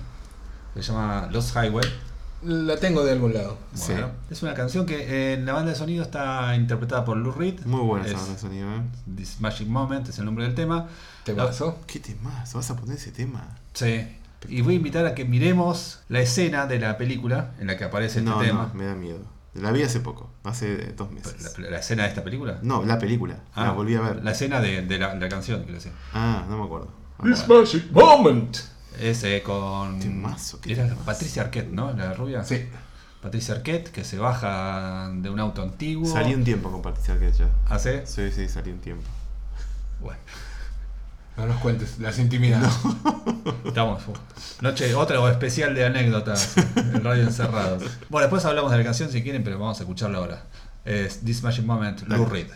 [0.75, 1.85] que Se llama Lost Highway.
[2.43, 3.57] La tengo de algún lado.
[3.75, 3.93] Sí.
[3.93, 7.61] Bueno, es una canción que en la banda de sonido está interpretada por Lou Reed.
[7.65, 8.83] Muy buena Es esa banda de sonido, ¿eh?
[9.17, 10.87] This Magic Moment es el nombre del tema.
[11.25, 11.79] ¿Te pasó?
[11.87, 12.53] ¿Qué temas?
[12.53, 13.57] ¿Vas a poner ese tema?
[13.73, 14.07] Sí.
[14.47, 17.85] Y voy a invitar a que miremos la escena de la película en la que
[17.85, 18.69] aparece este No, tema.
[18.73, 19.21] no, me da miedo.
[19.55, 21.57] La vi hace poco, hace dos meses.
[21.59, 22.59] La, la escena de esta película.
[22.61, 23.37] No, la película.
[23.55, 24.23] Ah, la volví a ver.
[24.23, 25.93] La escena de, de la, de la canción, quiero decir.
[26.13, 26.89] Ah, no me acuerdo.
[27.23, 28.59] This magic moment.
[29.01, 29.99] Es eh, con.
[30.01, 31.05] Temazo, qué Era temazo.
[31.05, 31.93] Patricia Arquette, ¿no?
[31.93, 32.45] La rubia.
[32.45, 32.69] Sí.
[33.23, 36.07] Patricia Arquette, que se baja de un auto antiguo.
[36.07, 37.49] Salí un tiempo con Patricia Arquette ya.
[37.69, 38.07] ¿Hace?
[38.07, 39.05] Sí, sí, salí un tiempo.
[40.01, 40.19] Bueno,
[41.39, 42.71] No nos cuentes las intimidades.
[43.65, 44.03] estamos.
[44.61, 47.83] Noche, otra especial de anécdotas en Radio Encerrados.
[48.11, 50.43] Bueno, después hablamos de la canción si quieren, pero vamos a escucharla ahora.
[50.85, 52.27] Es This Magic Moment, Lou.
[52.27, 52.49] Reed.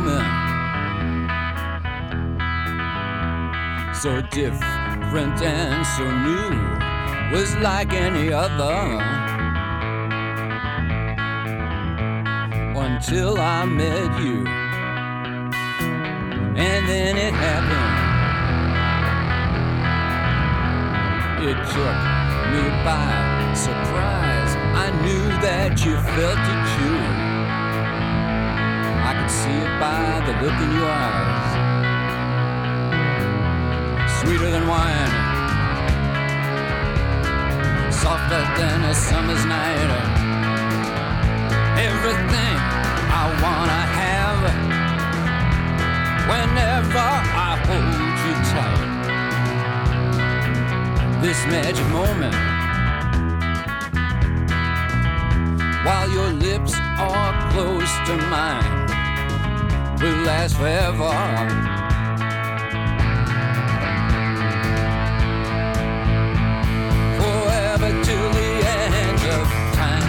[0.00, 0.26] Moment.
[3.96, 9.00] So different and so new, was like any other.
[12.86, 14.46] Until I met you,
[16.66, 17.94] and then it happened.
[21.48, 21.98] It took
[22.52, 24.52] me by surprise.
[24.84, 27.15] I knew that you felt it too.
[29.26, 31.50] Could see it by the look in your eyes.
[34.20, 35.10] Sweeter than wine,
[37.90, 39.90] softer than a summer's night.
[41.90, 42.56] Everything
[43.20, 44.40] I wanna have
[46.30, 47.06] whenever
[47.48, 48.90] I hold you tight.
[51.20, 52.36] This magic moment
[55.84, 58.75] while your lips are close to mine
[60.00, 61.10] will last forever.
[67.20, 70.08] Forever till the end of time.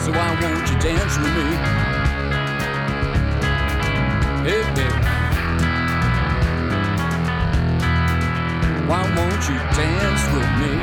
[0.00, 1.48] So why won't you dance with me?
[4.46, 5.06] Hey, baby.
[8.88, 10.74] Why won't you dance with me?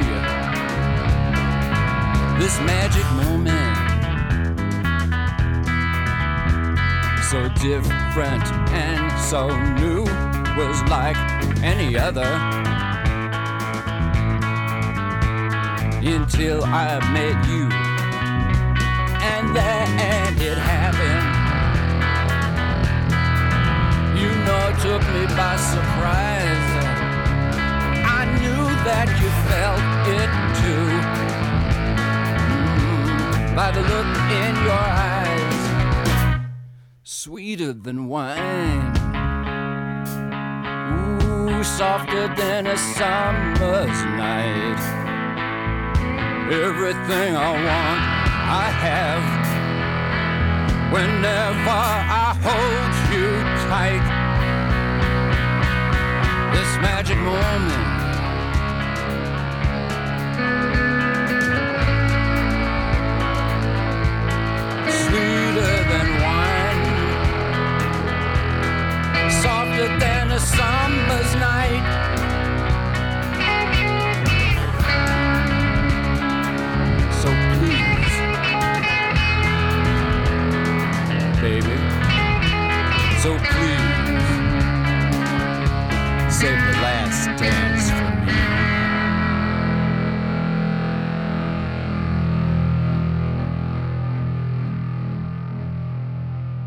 [2.39, 3.72] This magic moment
[7.33, 8.45] so different
[8.77, 9.47] and so
[9.81, 10.03] new
[10.55, 11.17] was like
[11.63, 12.29] any other.
[16.05, 17.65] Until I met you
[19.33, 19.87] and then
[20.49, 21.27] it happened.
[24.19, 26.69] You know it took me by surprise.
[28.19, 29.83] I knew that you felt
[30.19, 30.31] it
[30.61, 30.87] too.
[32.77, 35.12] Mm, by the look in your eyes
[37.43, 38.87] sweeter than wine.
[40.93, 44.83] Ooh, softer than a summer's night.
[46.49, 48.01] Everything I want,
[48.63, 49.25] I have.
[50.93, 51.79] Whenever
[52.23, 53.27] I hold you
[53.67, 54.05] tight,
[56.53, 57.92] this magic moment.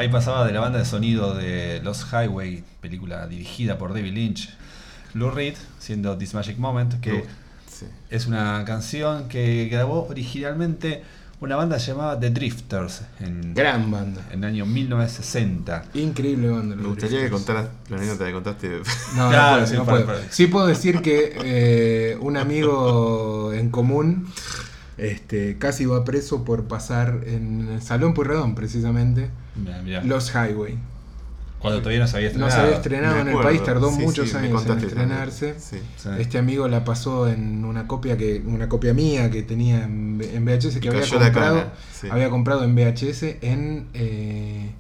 [0.07, 4.50] Ahí pasaba de la banda de sonido de Los Highway, película dirigida por David Lynch,
[5.14, 7.24] Lou Reed, siendo This Magic Moment, que
[7.68, 7.86] Sí.
[8.09, 11.02] es una canción que grabó originalmente
[11.40, 14.22] una banda llamada The Drifters en, Gran banda.
[14.30, 15.84] en el año 1960.
[15.94, 16.76] Increíble banda.
[16.76, 18.80] Me gustaría que contaras la anécdota que contaste.
[19.16, 20.07] No, Claro, no puedo, sí, no para- puedo.
[20.20, 24.28] para- Sí puedo decir que eh, un amigo en común
[24.99, 30.05] este, casi va preso por pasar en el Salón Purredón, precisamente, Mirá, mirá.
[30.05, 30.78] Los Highway.
[31.59, 32.53] Cuando todavía no se había No estrenado.
[32.53, 35.55] se había estrenado en el país, tardó Sí, muchos sí, años en estrenarse.
[35.59, 35.78] Sí.
[36.18, 40.44] Este amigo la pasó en una copia que una copia mía que tenía en, en
[40.44, 41.64] VHS que había comprado,
[42.11, 44.70] había comprado en VHS en, eh,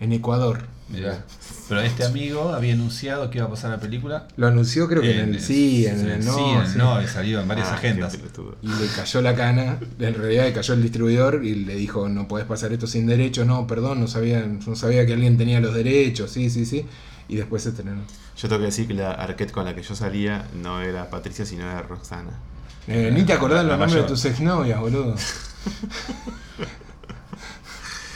[0.00, 0.64] en Ecuador.
[0.94, 1.24] Mirá.
[1.68, 4.28] Pero este amigo había anunciado que iba a pasar la película.
[4.36, 6.34] Lo anunció creo que en, el sí, en el no.
[6.34, 6.78] sí, en el sí.
[6.78, 8.18] no, salió en varias Ah, agendas.
[8.62, 12.28] Y le cayó la cana, en realidad le cayó el distribuidor y le dijo, no
[12.28, 15.74] podés pasar esto sin derechos, no, perdón, no sabía, no sabía que alguien tenía los
[15.74, 16.84] derechos, sí, sí, sí.
[17.28, 18.02] Y después se estrenó.
[18.36, 21.46] Yo tengo que decir que la arquette con la que yo salía no era Patricia,
[21.46, 22.38] sino era Roxana.
[22.86, 25.14] Eh, ni te acordás los nombres de tus exnovias, boludo.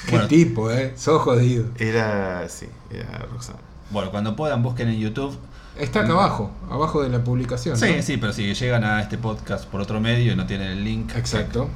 [0.08, 0.28] Qué Bueno.
[0.28, 0.94] tipo, eh.
[0.96, 1.66] Sos jodido.
[1.78, 3.58] Era, sí, era Roxana.
[3.90, 5.36] Bueno, cuando puedan busquen en YouTube.
[5.78, 7.76] Está acá abajo, abajo de la publicación.
[7.76, 8.02] Sí, ¿no?
[8.02, 11.14] sí, pero si llegan a este podcast por otro medio y no tienen el link
[11.14, 11.68] Exacto.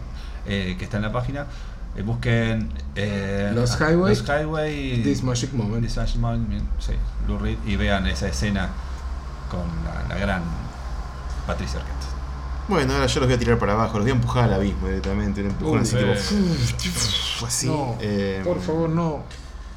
[0.47, 1.47] eh, que está en la página,
[1.95, 5.85] eh, busquen eh, Los ah, Highway, Los Highway This Magic Moment.
[5.85, 6.95] This Magic Moment, sí,
[7.28, 8.70] Lou Reed, y vean esa escena
[9.51, 10.43] con la, la gran
[11.47, 12.12] Patricia Arquette.
[12.69, 14.87] Bueno, ahora yo los voy a tirar para abajo, los voy a empujar al abismo
[14.89, 15.41] directamente.
[15.41, 16.75] Un empujón Uy, así eh.
[16.81, 17.47] tipo.
[17.47, 17.67] así.
[17.67, 19.25] No, eh, por favor, no.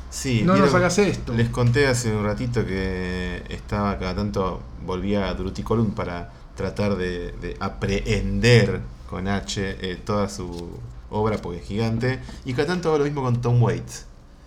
[0.10, 1.34] Sí, No nos hagas esto.
[1.34, 7.34] Les conté hace un ratito que estaba cada tanto, volvía a Druticolum para tratar de,
[7.34, 8.80] de aprehender
[9.10, 10.70] con H eh, toda su
[11.10, 12.20] obra porque es gigante.
[12.46, 14.06] Y cada tanto hago lo mismo con Tom Waits.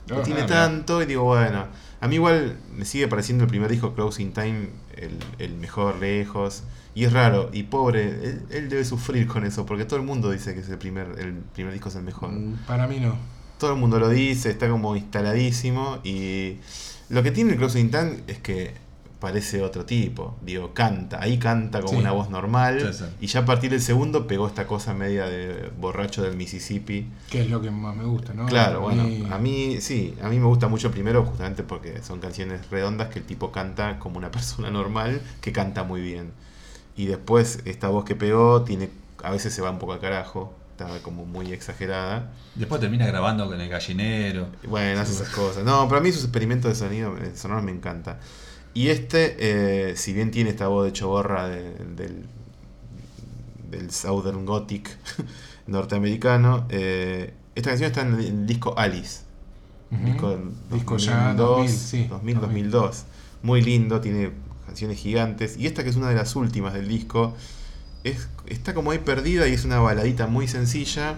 [0.08, 1.66] No tiene tanto y digo, bueno,
[2.00, 6.62] a mí igual me sigue pareciendo el primer disco Closing Time el, el mejor lejos.
[6.94, 10.30] Y es raro, y pobre, él, él debe sufrir con eso, porque todo el mundo
[10.32, 13.14] dice que es el primer, el primer disco es el mejor Mm, Para mí no.
[13.58, 16.56] todo el mundo lo dice, está como instaladísimo y
[17.08, 18.74] lo que tiene el Closing Time es que
[19.20, 21.96] parece otro tipo, digo, canta, ahí canta como Sí.
[21.98, 23.04] una voz normal Sí, sí.
[23.20, 27.08] y ya a partir del segundo pegó esta cosa media de borracho del Mississippi.
[27.28, 28.46] Que es lo que más me gusta, ¿no?
[28.46, 29.02] Claro, bueno,
[29.34, 33.18] a mí sí, a mí me gusta mucho primero justamente porque son canciones redondas que
[33.18, 36.30] el tipo canta como una persona normal que canta muy bien.
[36.96, 38.88] Y después esta voz que pegó tiene
[39.24, 42.30] a veces se va un poco al carajo, está como muy exagerada.
[42.54, 44.46] Después termina grabando con el gallinero.
[44.68, 45.64] Bueno, hace esas cosas.
[45.64, 48.18] No, para mí sus experimentos de sonido eh, sonoros me encanta.
[48.74, 49.36] Y este,
[49.90, 52.24] eh, si bien tiene esta voz de choborra de- del,
[53.70, 54.96] del Southern Gothic
[55.66, 59.22] norteamericano, eh, esta canción está en el, disco Alice.
[59.90, 62.70] Disco, del Disco ya 2000, sí, 2000, 2000.
[62.70, 63.04] 2002.
[63.42, 64.32] Muy lindo, tiene
[64.66, 65.56] canciones gigantes.
[65.56, 67.34] Y esta que es una de las últimas del disco,
[68.04, 71.14] es, está como ahí perdida y es una baladita muy sencilla.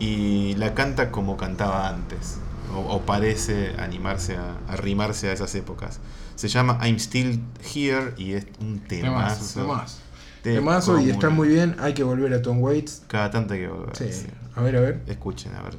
[0.00, 2.38] Y la canta como cantaba antes.
[2.74, 6.00] O, o parece animarse a, a arrimarse a esas épocas.
[6.36, 7.40] Se llama I'm Still
[7.74, 9.60] Here y es un Temazo, temazo.
[9.60, 9.98] temazo.
[10.42, 11.76] Temazo y está muy bien.
[11.78, 13.02] Hay que volver a Tom Waits.
[13.06, 13.96] Cada tanto hay que volver.
[13.96, 14.26] Sí.
[14.54, 15.02] A ver, a ver.
[15.06, 15.76] Escuchen, a ver.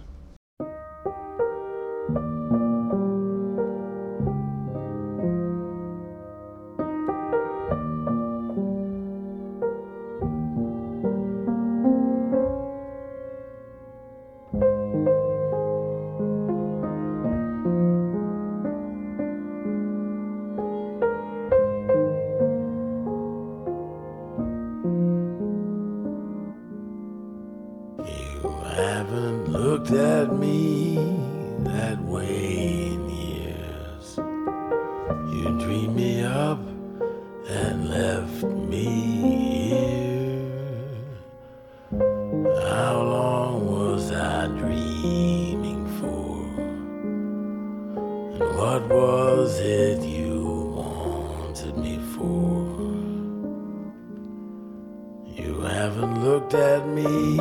[49.45, 52.65] Was it you wanted me for?
[55.39, 57.37] You haven't looked at me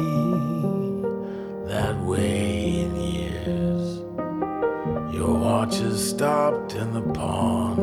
[1.67, 4.01] that way in years.
[5.17, 7.74] Your watch has stopped in the pond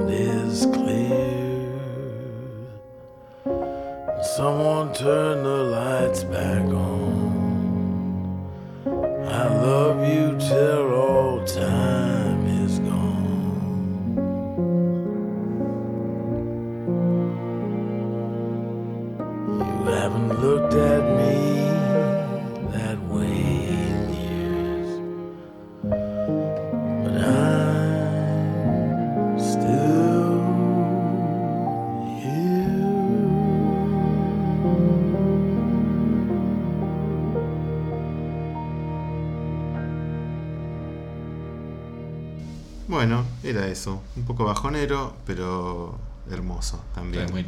[45.25, 45.97] pero
[46.29, 47.32] hermoso también.
[47.32, 47.45] Muy.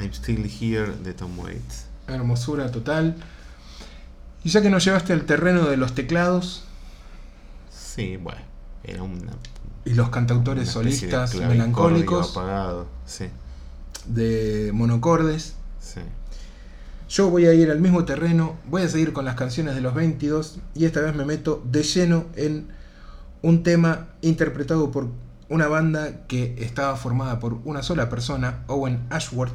[0.00, 1.86] I'm Still Here de Tom Waits.
[2.08, 3.16] Hermosura total.
[4.42, 6.64] Y ya que nos llevaste al terreno de los teclados
[7.94, 8.40] Sí, bueno.
[8.82, 9.32] Era una.
[9.84, 12.86] y los cantautores una especie de solistas melancólicos apagado.
[13.06, 13.26] Sí,
[14.06, 16.00] de monocordes, sí.
[17.08, 19.94] yo voy a ir al mismo terreno, voy a seguir con las canciones de los
[19.94, 22.68] 22 y esta vez me meto de lleno en
[23.42, 25.08] un tema interpretado por
[25.54, 29.52] una banda que estaba formada por una sola persona, Owen Ashworth,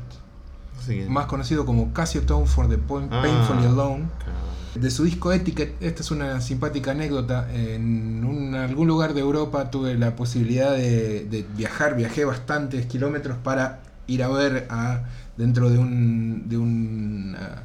[1.09, 2.75] más conocido como Casio Tone for the
[3.11, 4.05] Ah, Painfully Alone.
[4.17, 4.39] claro.
[4.75, 7.47] De su disco Etiquette, esta es una simpática anécdota.
[7.51, 13.37] En un- algún lugar de Europa tuve la posibilidad de, de viajar, viajé bastantes kilómetros
[13.43, 15.03] para ir a ver a,
[15.37, 17.63] dentro de un, de un, ah,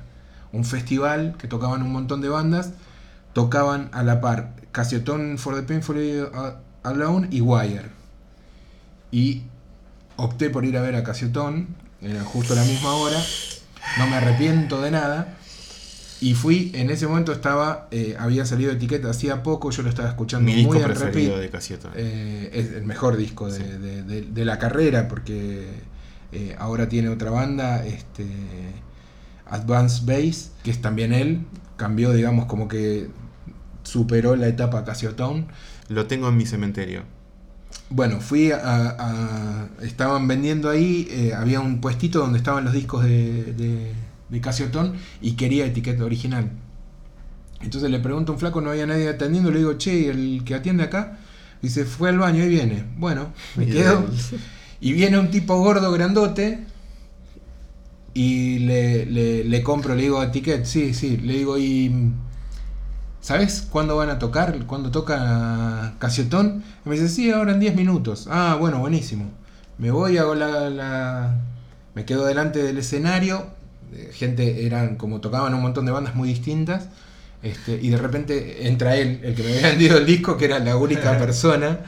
[0.53, 2.71] un festival que tocaban un montón de bandas.
[3.35, 6.21] Tocaban a la par Cassiotone for the Painfully
[6.85, 7.91] Alone y Wire.
[9.15, 9.43] Y
[10.17, 11.69] opté por ir a ver a Cassiotone,
[12.03, 13.19] era justo a la misma hora.
[13.99, 15.37] No me arrepiento de nada.
[16.21, 20.09] Y fui, en ese momento estaba, eh, había salido etiqueta hacía poco, yo lo estaba
[20.09, 21.43] escuchando Mi disco muy en preferido repeat.
[21.43, 21.91] de Casieto.
[21.95, 23.63] Eh, es el mejor disco de, Sí.
[23.65, 25.69] de- de- de la carrera porque
[26.33, 28.27] eh, ahora tiene otra banda, este,
[29.47, 31.47] Advanced Bass, que es también él,
[31.77, 33.09] cambió, digamos, como que
[33.85, 35.47] superó la etapa Casiotone.
[35.89, 37.03] Lo tengo en mi cementerio.
[37.91, 38.59] Bueno, fui a,
[38.99, 43.93] a- estaban vendiendo ahí, eh, había un puestito donde estaban los discos de, de,
[44.29, 46.51] de Casiotone y quería etiqueta original.
[47.61, 50.43] Entonces le pregunto a un flaco, no había nadie atendiendo, le digo, che, ¿y el
[50.45, 51.19] que atiende acá?
[51.63, 52.85] Dice, fue al baño y viene.
[52.99, 54.07] Bueno, me quedo.
[54.81, 56.61] Y viene un tipo gordo, grandote,
[58.13, 61.91] y le, le, le compro, le digo, etiquet, sí, sí, le digo, y...
[63.25, 64.67] ¿Sabes cuándo van a tocar?
[64.67, 66.63] ¿Cuándo toca Casiotón?
[66.85, 68.29] Y me dice, sí, ahora en 10 minutos.
[68.31, 69.31] Ah, bueno, buenísimo.
[69.79, 71.35] Me voy, hago la, la-
[71.95, 73.47] Me quedo delante del escenario.
[73.95, 76.89] eh, Gente, eran como tocaban un montón de bandas muy distintas.
[77.45, 80.59] Este, y de repente entra él, el que me había vendido el disco, que era
[80.59, 81.81] la única persona.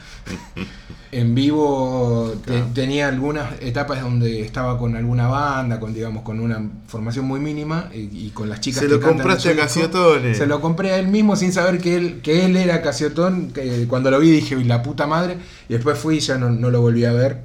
[1.09, 6.61] En vivo te- tenía algunas etapas donde estaba con alguna banda, con digamos con una
[6.87, 8.81] formación muy mínima y, y con las chicas.
[8.81, 9.65] Se que lo compraste a disco.
[9.67, 10.35] Casiotone.
[10.35, 13.51] Se lo compré a él mismo sin saber que él, que él era Casiotón.
[13.51, 15.37] Que cuando lo vi dije, "Uy, la puta madre.
[15.69, 17.43] Y después fui y ya no, no lo volví a ver.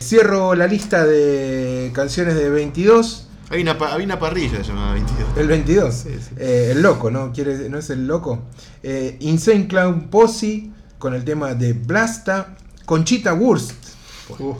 [0.00, 3.27] Cierro la lista de canciones de 22.
[3.50, 5.38] Hay una, había una parrilla llamada 22.
[5.38, 5.94] El 22.
[5.94, 6.34] Sí, sí.
[6.36, 7.32] Eh, el loco, ¿no?
[7.32, 8.42] ¿Quiere, ¿No es el loco?
[8.82, 12.56] Eh, Insane Clown Posse con el tema de Blasta.
[12.84, 13.72] Conchita Wurst.
[14.38, 14.54] Uh.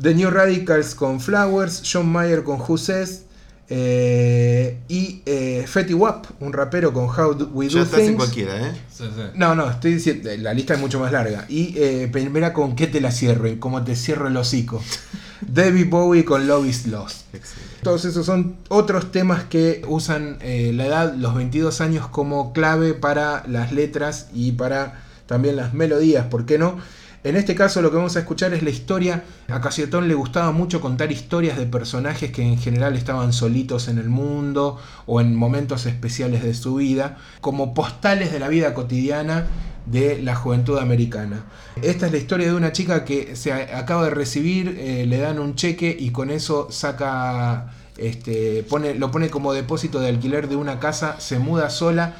[0.00, 1.82] The New Radicals con Flowers.
[1.90, 3.26] John Mayer con Who Says.
[3.72, 8.06] Eh, y eh, Fetty Wap, un rapero con How Do We Do Ya estás en
[8.06, 8.16] Things.
[8.16, 8.72] cualquiera, ¿eh?
[8.92, 9.22] Sí, sí.
[9.34, 11.46] No, no, estoy diciendo, la lista es mucho más larga.
[11.48, 14.82] Y eh, primera con qué te la cierro y cómo te cierro el hocico.
[15.40, 17.32] David Bowie con Love is Lost.
[17.32, 17.76] Excelente.
[17.82, 22.92] Todos esos son otros temas que usan eh, la edad, los 22 años como clave
[22.94, 26.78] para las letras y para también las melodías, ¿por qué no?
[27.22, 29.24] En este caso lo que vamos a escuchar es la historia.
[29.48, 33.98] A Casiotón le gustaba mucho contar historias de personajes que en general estaban solitos en
[33.98, 39.46] el mundo o en momentos especiales de su vida, como postales de la vida cotidiana
[39.84, 41.44] de la juventud americana.
[41.82, 45.38] Esta es la historia de una chica que se acaba de recibir, eh, le dan
[45.38, 50.56] un cheque y con eso saca, este, pone, lo pone como depósito de alquiler de
[50.56, 52.14] una casa, se muda sola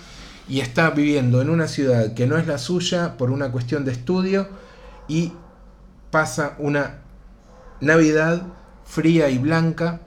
[0.46, 3.92] y está viviendo en una ciudad que no es la suya por una cuestión de
[3.92, 4.59] estudio
[5.10, 5.32] y
[6.12, 7.00] pasa una
[7.80, 8.42] Navidad
[8.84, 10.00] fría y blanca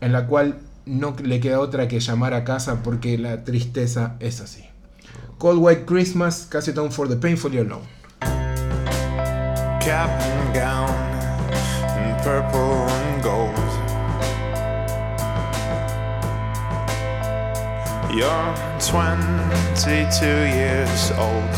[0.00, 4.40] en la cual no le queda otra que llamar a casa porque la tristeza es
[4.40, 4.64] así.
[5.38, 7.86] Cold White Christmas, Cassiotone for the Painfully Alone.
[9.88, 10.90] cap and gown
[11.96, 13.56] in purple and gold.
[18.12, 21.54] You're 22 years old,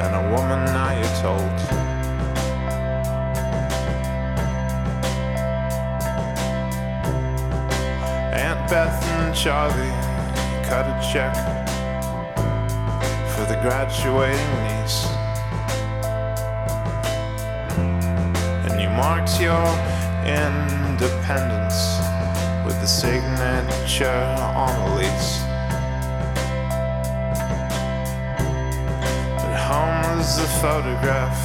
[0.00, 1.75] and a woman now you're told.
[8.68, 9.94] Beth and Charlie
[10.66, 11.32] cut a check
[13.32, 15.06] for the graduating niece.
[18.66, 19.66] and you marked your
[20.26, 22.00] independence
[22.66, 25.38] with the signature on the lease.
[29.36, 31.38] But home is the photograph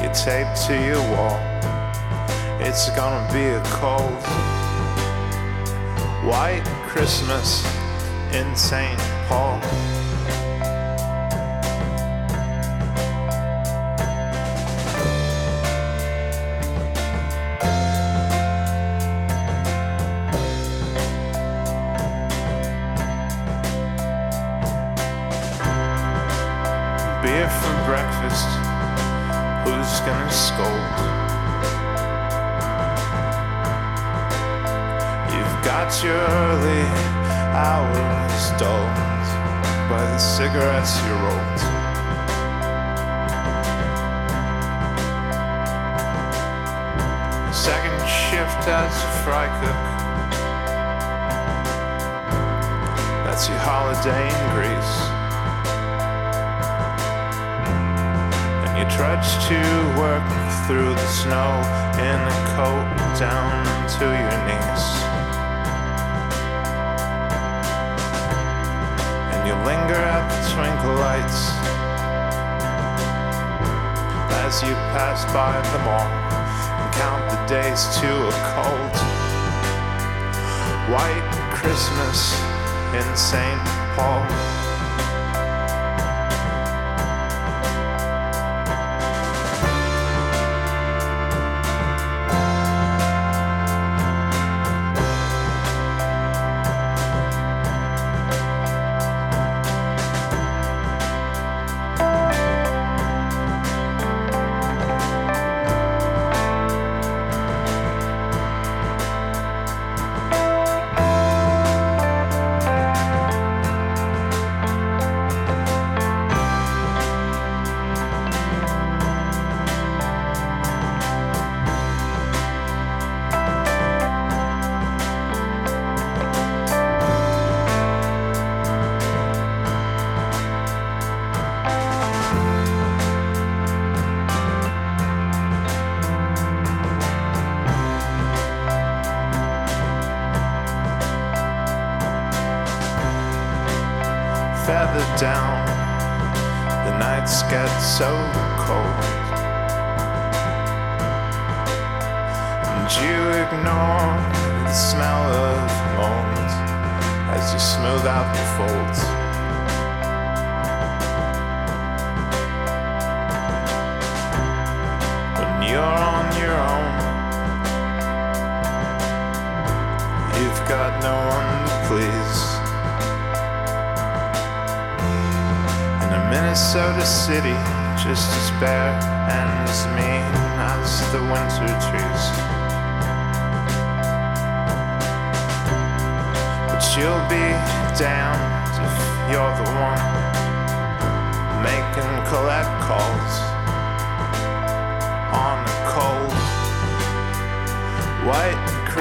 [0.00, 1.51] you taped to your wall.
[2.64, 4.22] It's gonna be a cold
[6.24, 7.64] white Christmas
[8.32, 8.98] in St.
[9.26, 9.60] Paul.
[38.58, 38.96] Dulled
[39.88, 41.60] by the cigarettes you rolled.
[47.52, 49.82] Second shift as a fry cook.
[53.24, 54.94] That's your holiday in Greece.
[58.64, 59.60] And you trudge to
[60.00, 60.26] work
[60.66, 61.52] through the snow
[61.98, 65.11] in a coat down to your knees.
[69.64, 71.50] Linger at the twinkle lights
[74.44, 76.10] as you pass by the mall
[76.80, 79.22] and count the days to a cold
[80.92, 82.34] white Christmas
[82.92, 83.60] in St.
[83.96, 84.51] Paul.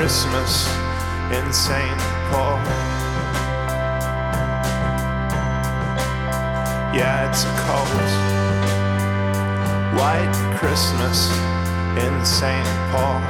[0.01, 0.67] Christmas
[1.29, 1.99] in St.
[2.31, 2.57] Paul.
[6.91, 8.01] Yeah, it's a cold
[9.93, 11.29] white Christmas
[12.03, 12.65] in St.
[12.89, 13.21] Paul.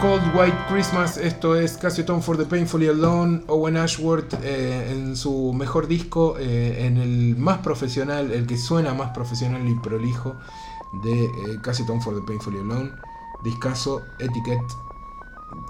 [0.00, 5.52] Cold White Christmas, esto es Cassetone for the Painfully Alone, Owen Ashworth eh, en su
[5.52, 10.38] mejor disco, eh, en el más profesional, el que suena más profesional y prolijo
[10.92, 11.30] de eh,
[11.62, 12.92] Cassetone for the Painfully Alone,
[13.42, 14.62] discaso Etiquette,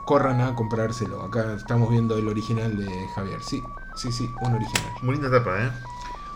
[0.05, 3.63] corran a comprárselo, acá estamos viendo el original de Javier, sí,
[3.97, 4.93] sí, sí, un original.
[5.03, 5.71] Muy linda tapa, ¿eh?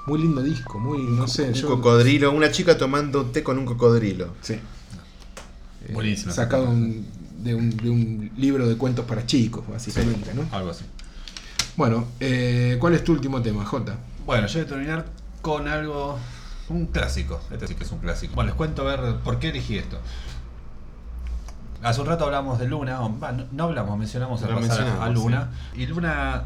[0.06, 1.68] Muy lindo disco, muy, no sé, Un yo...
[1.68, 4.28] cocodrilo, una chica tomando té con un cocodrilo.
[4.40, 4.54] Sí.
[4.54, 6.32] Eh, Buenísimo.
[6.32, 7.04] Sacado un-
[7.38, 10.42] de, un, de un libro de cuentos para chicos, básicamente, ¿no?
[10.52, 10.84] Algo así.
[11.76, 13.98] Bueno, eh, ¿cuál es tu último tema, Jota?
[14.24, 15.06] Bueno, yo voy a terminar
[15.42, 16.18] con algo.
[16.68, 17.40] Un clásico.
[17.50, 18.34] Este sí que es un clásico.
[18.34, 19.98] Bueno, les cuento a ver por qué elegí esto.
[21.82, 25.14] Hace un rato hablamos de Luna, o, no, no hablamos, mencionamos al pasar a mencionamos,
[25.14, 25.50] Luna.
[25.76, 26.44] Y Luna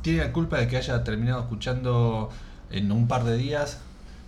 [0.00, 2.30] tiene la culpa de que haya terminado escuchando
[2.70, 3.78] en un par de días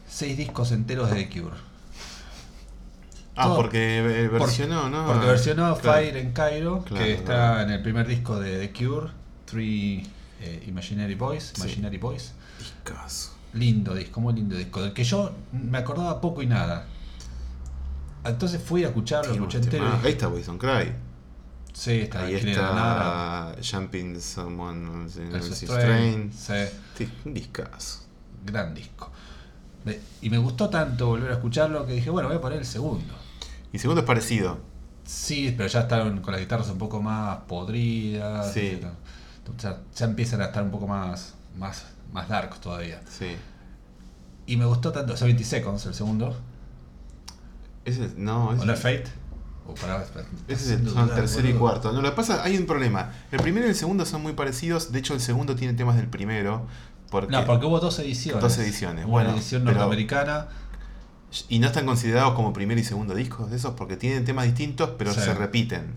[0.06, 1.56] seis discos enteros de The Cure.
[3.36, 3.56] Ah, Todo.
[3.56, 5.06] porque eh, Por- versionó, ¿no?
[5.06, 5.98] Porque versionó Claro.
[5.98, 7.60] Fire en Cairo, Claro, que está claro.
[7.62, 9.08] en el primer disco de The Cure,
[9.46, 10.06] Three
[10.40, 11.52] eh, Imaginary Boys.
[11.58, 12.32] Imaginary Boys.
[12.58, 13.33] Discazo.
[13.54, 16.86] Lindo disco, muy lindo disco, del que yo me acordaba poco y nada.
[18.24, 19.84] Entonces fui a escucharlo, lo escuché entero.
[19.86, 20.92] Ah, ahí está Poison Cry.
[21.72, 22.62] sí, está Ahí ¿quién era?
[22.74, 26.32] Nada, está Jumping Someone Elvis Strain.
[26.32, 28.00] Strain, sí, un discazo.
[28.44, 29.10] gran disco.
[30.22, 33.14] Y me gustó tanto volver a escucharlo que dije, bueno, voy a poner el segundo.
[33.72, 34.58] Y segundo es parecido.
[35.04, 38.52] Sí, pero ya están con las guitarras un poco más podridas.
[38.52, 38.80] Sí.
[39.58, 41.84] Ya, ya empiezan a estar un poco más, más,
[42.14, 43.02] más darks todavía.
[43.10, 43.36] Sí.
[44.46, 46.34] Y me gustó tanto, o sea, 20 Seconds, el segundo.
[47.84, 49.04] Ese, no, ese, Honor Fate.
[49.66, 50.02] O para,
[50.46, 51.90] Ese es el son tercero y cuarto.
[51.92, 53.12] No, lo que pasa, hay un problema.
[53.32, 54.92] El primero y el segundo son muy parecidos.
[54.92, 56.66] De hecho, el segundo tiene temas del primero.
[57.10, 58.42] Porque, No, porque hubo dos ediciones.
[58.42, 60.48] Dos ediciones, Hubo bueno, Una edición pero- norteamericana.
[61.48, 64.90] Y no están considerados como primer y segundo discos de esos porque tienen temas distintos,
[64.98, 65.20] pero Sí.
[65.20, 65.94] se repiten.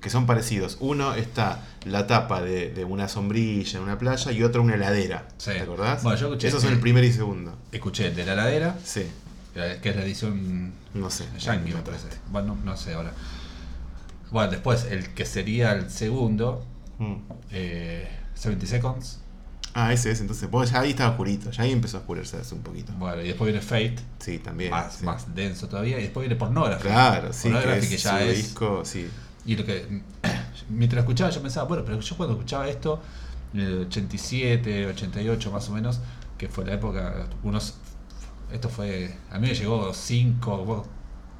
[0.00, 0.76] Que son parecidos.
[0.80, 5.26] Uno está la tapa de, de una sombrilla en una playa y otro una heladera.
[5.38, 5.50] Sí.
[5.52, 6.02] ¿Te acordás?
[6.04, 7.56] Bueno, yo escuché Esos son que- el primer y segundo.
[7.72, 9.06] Escuché el de la ladera, Sí.
[9.54, 11.24] que es la edición No sé.
[11.38, 12.06] Yankee, me parece.
[12.30, 13.12] Bueno, no, no sé ahora.
[14.30, 16.64] Bueno, después el que sería el segundo,
[16.98, 17.14] Mm.
[17.52, 19.20] eh, 70 Seconds.
[19.74, 20.20] Ah, ese es.
[20.20, 21.50] Entonces, pues ya ahí estaba oscurito.
[21.50, 22.92] Ya ahí empezó a oscurecerse un poquito.
[22.94, 24.70] Bueno, y después viene Fate, Sí, también.
[24.70, 25.04] más, sí.
[25.04, 25.98] más denso todavía.
[25.98, 26.82] Y después viene Pornography.
[26.82, 27.48] Claro, sí.
[27.48, 28.36] Que Pornography es que su ya es.
[28.36, 29.08] disco, sí.
[29.46, 30.02] Y lo que.
[30.68, 33.00] Mientras escuchaba, yo pensaba, bueno, pero yo cuando escuchaba esto,
[33.54, 36.00] en el 87, 88 más o menos,
[36.36, 37.26] que fue la época.
[37.42, 37.74] Unos.
[38.52, 39.14] Esto fue.
[39.30, 40.86] A mí me llegó 5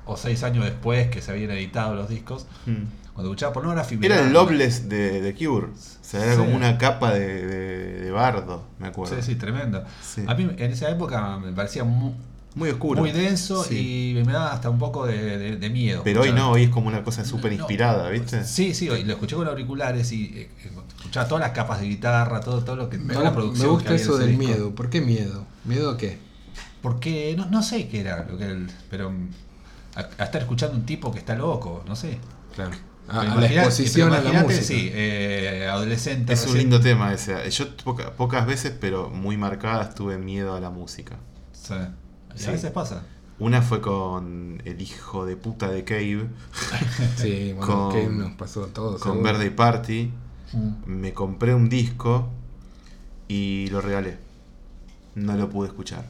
[0.06, 2.46] o 6 años después que se habían editado los discos.
[2.66, 2.84] Mm.
[3.12, 3.96] Cuando escuchaba Pornography.
[3.96, 5.66] Era miraba- el Loveless de, de Cure.
[5.66, 6.38] O sea, era Sí.
[6.38, 9.16] como una capa de, de- de bardo, me acuerdo.
[9.16, 9.84] Sí, sí, tremendo.
[10.00, 10.22] Sí.
[10.26, 12.14] A mí en esa época me parecía mu-
[12.58, 13.00] Muy oscuro.
[13.00, 14.18] muy denso Sí.
[14.18, 16.02] y me daba hasta un poco de, de- de miedo.
[16.04, 18.44] Pero hoy no, hoy es como una cosa súper No, inspirada, ¿viste?
[18.44, 20.50] Sí, sí, y lo escuché con auriculares y eh,
[20.96, 22.98] escuchaba todas las capas de guitarra, todo, todo lo que.
[22.98, 24.44] Me, toda la producción me gusta eso del disco.
[24.44, 24.74] miedo.
[24.74, 25.46] ¿Por qué miedo?
[25.64, 26.18] ¿Miedo a qué?
[26.82, 29.12] Porque no, no sé qué era lo que era el- pero
[29.94, 32.18] a, a estar escuchando un tipo que está loco, no sé.
[32.54, 32.72] Claro.
[33.08, 34.62] A, a la exposición a la música.
[34.62, 36.32] Sí, eh, adolescente.
[36.34, 37.48] Es un recién- lindo tema ese.
[37.50, 41.16] Yo poca- pocas veces, pero muy marcadas, tuve miedo a la música.
[41.52, 41.74] Sí.
[42.38, 42.48] Y Sí.
[42.48, 43.02] A veces pasa.
[43.40, 46.26] Una fue con el hijo de puta de Cave,
[47.16, 49.00] Sí, bueno, Con- que nos pasó a todos.
[49.00, 49.32] con seguro.
[49.32, 50.10] Verde Party.
[50.52, 50.72] Mm.
[50.86, 52.28] Me compré un disco
[53.28, 54.18] y lo regalé.
[55.14, 56.04] No lo pude escuchar.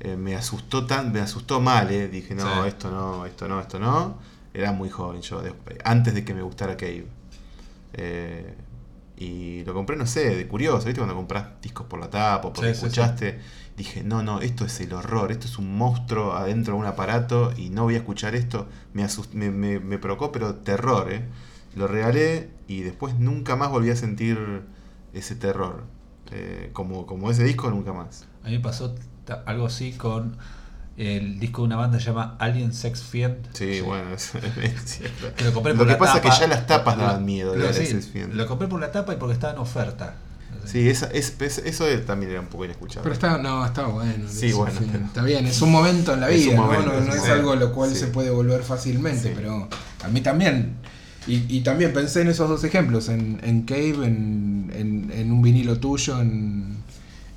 [0.00, 2.08] Eh, me asustó tan, me asustó mal, eh.
[2.08, 2.68] dije no, Sí.
[2.68, 4.18] esto no, esto no, esto no.
[4.54, 7.06] Era muy joven yo, después- antes de que me gustara Cave.
[7.94, 8.54] Eh,
[9.18, 11.00] y lo compré, no sé, de curioso, ¿viste?
[11.00, 13.40] Cuando compras discos por la tapa o porque Sí, sí, escuchaste,
[13.76, 17.52] dije, no, no, esto es el horror, esto es un monstruo adentro de un aparato
[17.56, 18.66] y no voy a escuchar esto.
[18.94, 21.24] Me, asust- me, me, me provocó, pero terror, ¿eh?
[21.74, 24.62] Lo regalé y después nunca más volví a sentir
[25.12, 25.84] ese terror.
[26.32, 28.26] Eh, como, como ese disco, nunca más.
[28.42, 28.94] A mí me pasó
[29.44, 30.36] algo así con
[30.96, 33.48] el disco de una banda que se llama Alien Sex Fiend.
[33.52, 35.26] Sí, bueno, es, es cierto.
[35.36, 37.54] Que lo compré Lo por que la pasa es que ya las tapas daban miedo
[37.54, 38.32] lo, sí, Sex Fiend.
[38.32, 40.14] lo compré por la tapa y porque estaba en oferta.
[40.66, 43.02] Sí, esa, es, es- eso también era un poco inescuchable.
[43.02, 44.28] Pero está, no, está bueno.
[44.28, 46.62] Sí, eso, bueno, pero- Está bien, es un momento en la vida, ¿no?
[46.62, 47.18] momento, no, no sí.
[47.22, 47.96] es algo a lo cual Sí.
[47.96, 49.32] se puede volver fácilmente, Sí.
[49.34, 49.68] pero
[50.04, 50.74] a mí también.
[51.28, 55.42] Y, y también pensé en esos dos ejemplos, en, en Cave, en, en, en un
[55.42, 56.76] vinilo tuyo, en,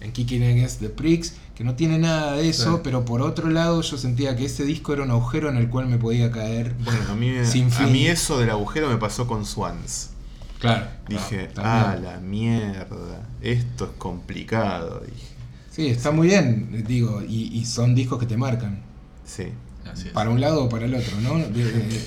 [0.02, 2.82] en Kicking Against the Pricks, que no tiene nada de eso, Sí.
[2.84, 5.88] pero por otro lado yo sentía que ese disco era un agujero en el cual
[5.88, 6.74] me podía caer.
[6.86, 7.92] Bueno, a mí, Sin a fin.
[7.92, 10.12] mí eso del agujero me pasó con Swans.
[10.60, 10.88] Claro.
[11.08, 15.02] Dije, Ah, ah, la mierda, esto es complicado.
[15.06, 15.28] Dije,
[15.72, 18.82] Sí, está muy bien, digo, y, y son discos que te marcan.
[19.26, 19.48] sí.
[19.92, 20.14] Así es.
[20.14, 21.38] para un lado o para el otro, ¿no?
[21.40, 22.06] De- de-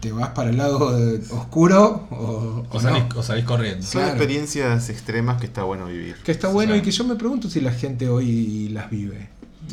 [0.00, 3.20] ¿Te vas para el lado eh, oscuro o, O o salís, no?
[3.20, 3.82] o salís corriendo.
[3.86, 4.08] Son Claro.
[4.08, 6.16] experiencias extremas que está bueno vivir.
[6.24, 6.80] Que está bueno Sí.
[6.80, 9.28] y que yo me pregunto si la gente hoy las vive.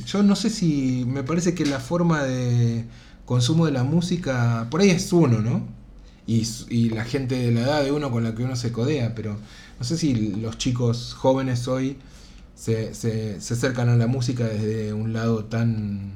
[0.06, 2.86] Yo no sé si me parece que la forma de
[3.26, 5.64] consumo de la música, por ahí es uno, ¿no?
[6.28, 9.14] Y, y la gente de la edad de uno con la que uno se codea,
[9.16, 9.38] pero
[9.80, 11.98] no sé si los chicos jóvenes hoy
[12.56, 16.14] se, se, se acercan a la música desde un lado tan,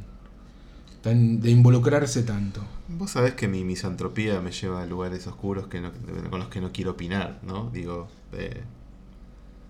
[1.01, 2.61] tan de involucrarse tanto.
[2.87, 5.91] Vos sabés que mi misantropía me lleva a lugares oscuros que no-
[6.31, 7.69] con los que no quiero opinar, ¿no?
[7.71, 8.63] Digo, eh,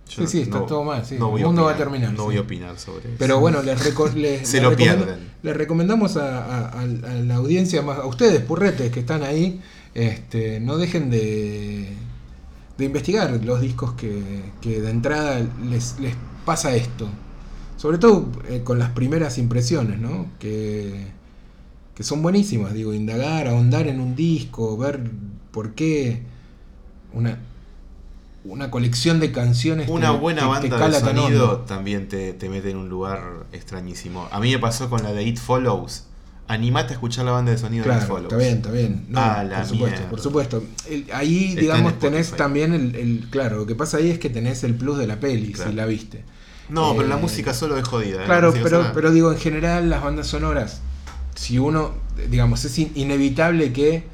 [0.08, 1.16] Sí, sí, está todo mal, sí.
[1.16, 2.26] El mundo va a terminar, No sí.
[2.26, 3.16] voy a opinar sobre eso.
[3.20, 5.20] Pero bueno, les, reco- les- Se les lo pierden.
[5.44, 9.62] les recomendamos a, a- a- a la audiencia, más a ustedes, purretes que están ahí,
[9.94, 11.94] este, no dejen de,
[12.78, 14.22] de investigar los discos que,
[14.62, 16.16] que de entrada les, les
[16.46, 17.08] pasa esto.
[17.78, 20.28] Sobre todo eh, con las primeras impresiones, ¿no?
[20.40, 21.08] Que,
[21.96, 25.10] que son buenísimas, digo, indagar, ahondar en un disco, ver
[25.52, 26.24] por qué
[27.14, 27.40] una,
[28.44, 32.78] una colección de canciones Una te- buena banda de sonido también te, te mete en
[32.78, 34.28] un lugar extrañísimo.
[34.32, 36.06] A mí me pasó con la de It Follows.
[36.50, 38.24] Animate a escuchar la banda de sonido de Claro, Follows.
[38.34, 39.06] está bien, está bien.
[39.08, 40.10] No, Ah, la por supuesto, mierda.
[40.10, 40.64] por supuesto.
[40.90, 44.18] El- ahí, Está digamos, en tenés también el, el- Claro, lo que pasa ahí es
[44.18, 45.70] que tenés el plus de la peli, Claro.
[45.70, 46.24] si la viste.
[46.70, 48.16] No, pero la Eh, música solo es jodida.
[48.16, 48.20] ¿eh?
[48.22, 50.82] La Claro, pero, pero digo, en general, las bandas sonoras,
[51.36, 51.92] si uno,
[52.32, 54.06] digamos, es in- inevitable que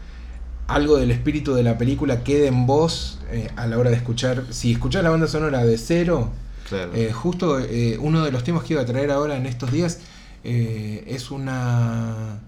[0.68, 4.44] algo del espíritu de la película quede en vos eh, a la hora de escuchar.
[4.50, 6.32] Si escuchás la banda sonora de cero,
[6.68, 6.92] Claro.
[6.96, 7.60] eh, justo
[8.02, 10.00] uno de los temas que iba a traer ahora en estos días
[10.46, 12.39] eh, es una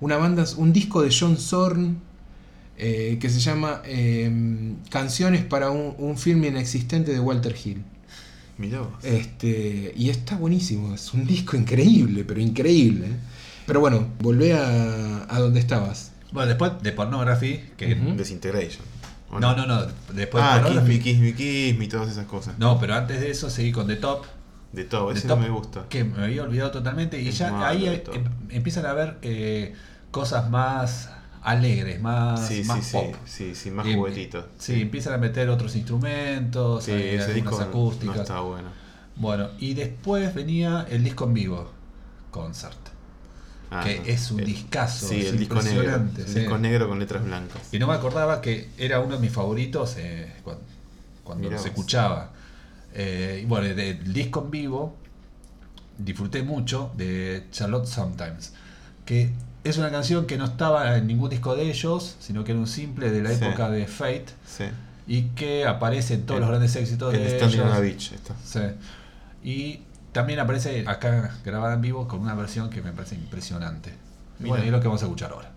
[0.00, 1.98] una banda, un disco de John Zorn
[2.78, 7.82] eh, que se llama eh, Canciones para un, un film inexistente de Walter Hill.
[8.56, 8.92] Mirá vos.
[9.02, 13.06] Este, y está buenísimo, es un disco increíble, pero increíble.
[13.06, 13.16] ¿eh?
[13.66, 16.12] Pero bueno, volvé a, a donde estabas.
[16.32, 17.94] Bueno, después de Pornography, que...
[17.94, 18.16] Ujú.
[18.16, 18.82] Desintegration.
[19.30, 19.86] ¿o No, no, no.
[20.14, 20.98] Después ah, de Kiss Pornography...
[20.98, 22.58] Me, Kiss Me, Kiss Me, todas esas cosas.
[22.58, 24.24] No, pero antes de eso seguí con The Top.
[24.72, 25.86] De todo, ese no me gusta.
[25.88, 27.20] Que me había olvidado totalmente.
[27.20, 29.74] Y Es ya ahí eh, em- empiezan a ver eh,
[30.12, 31.10] cosas más
[31.42, 33.14] alegres, más, Sí, más sí, pop.
[33.24, 34.44] sí, sí, más Em- juguetitos.
[34.58, 38.16] Sí, empiezan a meter otros instrumentos, Sí, hay ese disco acústicas.
[38.16, 38.68] no está bueno.
[39.16, 41.70] Bueno, y después venía el disco en vivo,
[42.30, 42.76] Concert.
[43.72, 44.04] Ah, que no.
[44.06, 45.70] es un El- discazo, Sí, es el disco negro.
[45.82, 47.62] impresionante, El disco negro con letras blancas.
[47.72, 50.62] Y no me acordaba que era uno de mis favoritos eh, cuando,
[51.24, 51.64] cuando vos.
[51.66, 52.32] escuchaba.
[52.94, 54.96] Eh, y bueno, del disco en vivo
[55.98, 58.52] disfruté mucho de Charlotte Sometimes,
[59.04, 59.30] que
[59.64, 62.66] es una canción que no estaba en ningún disco de ellos, sino que era un
[62.66, 63.44] simple de la Sí.
[63.44, 64.64] época de Fate Sí.
[65.06, 67.80] y que aparece en todos El- los grandes éxitos El de ellos.
[67.80, 68.12] Beach.
[68.12, 68.34] Está.
[68.44, 68.60] Sí.
[69.44, 69.80] Y
[70.12, 73.90] también aparece acá grabada en vivo con una versión que me parece impresionante.
[74.38, 74.48] Y Mira.
[74.48, 75.50] Bueno, y es lo que vamos a escuchar ahora.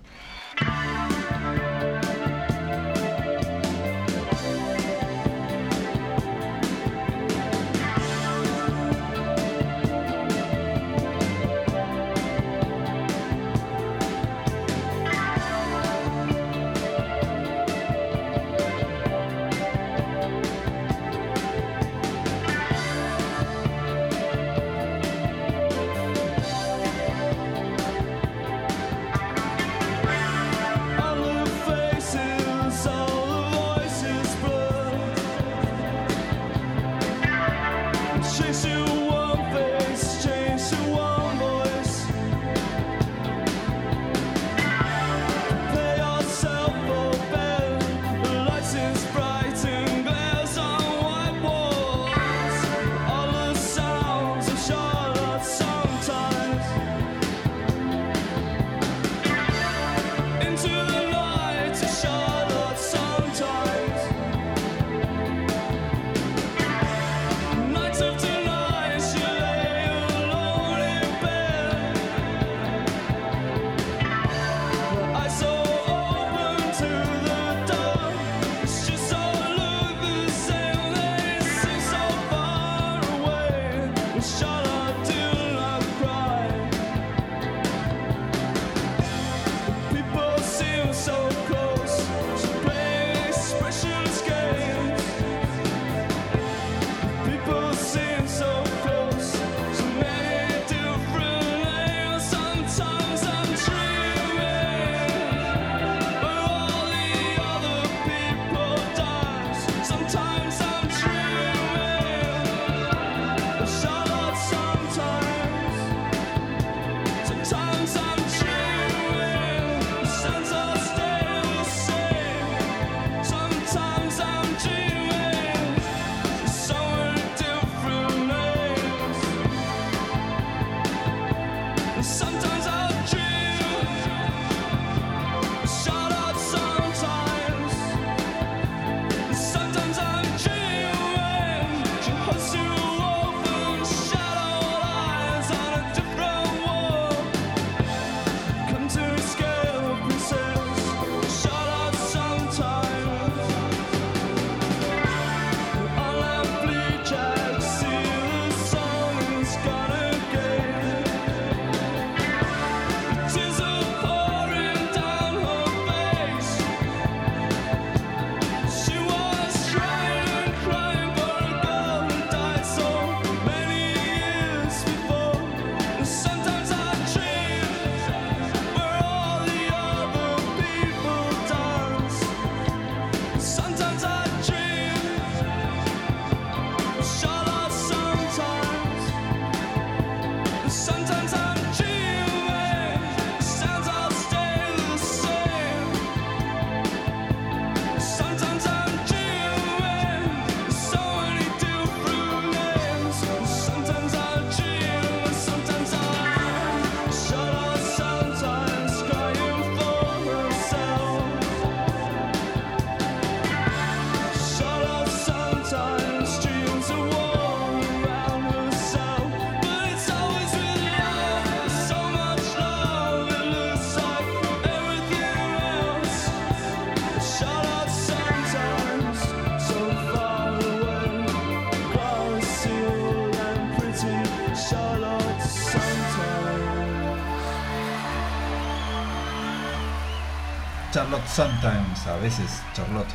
[241.33, 243.07] Sometimes, a veces Charlotte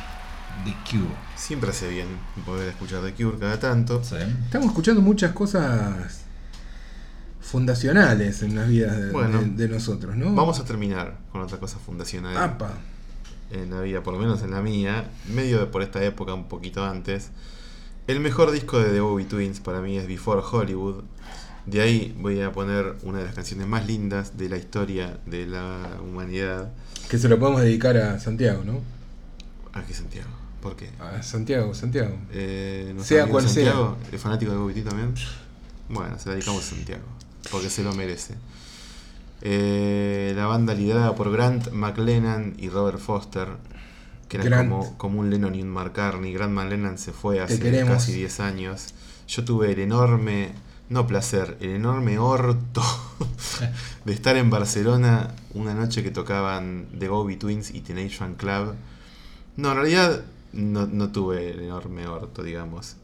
[0.65, 1.13] The Cure.
[1.35, 2.07] Siempre hace bien
[2.45, 4.03] poder escuchar The Cure cada tanto.
[4.03, 4.15] ¿sí?
[4.45, 6.25] Estamos escuchando muchas cosas
[7.39, 9.39] fundacionales en las vidas de, Bueno.
[9.39, 10.33] de- de nosotros, ¿no?
[10.35, 12.71] Vamos a terminar con otra cosa fundacional Apa.
[13.51, 16.47] en la vida, por lo menos en la mía, medio de por esta época, un
[16.49, 17.29] poquito antes.
[18.07, 21.03] El mejor disco de The Bowie Twins para mí es Before Hollywood.
[21.65, 25.45] De ahí voy a poner una de las canciones más lindas de la historia de
[25.45, 26.71] la humanidad.
[27.09, 28.81] Que se lo podemos dedicar a Santiago, ¿no?
[29.73, 30.29] Aquí Santiago.
[30.61, 30.89] ¿Por qué?
[30.99, 32.17] A Santiago, Santiago.
[32.33, 33.65] Eh, ¿nuestro Sea cual sea.
[33.65, 35.13] Santiago, ¿Es fanático de Bobby también?
[35.87, 37.03] Bueno, se la dedicamos a Santiago,
[37.51, 38.35] porque se lo merece.
[39.41, 43.47] Eh, la banda liderada por Grant McLennan y Robert Foster,
[44.27, 44.69] que Grant.
[44.69, 46.33] como, como un Lennon y un McCartney.
[46.33, 48.93] Grant McLennan se fue hace casi 10 años.
[49.27, 50.51] Yo tuve el enorme,
[50.89, 52.81] no placer, el enorme orto
[54.05, 58.73] de estar en Barcelona una noche que tocaban The Bobby Twins y Teenage Fan Club.
[59.55, 62.95] No, en realidad no, no tuve el enorme orto, digamos.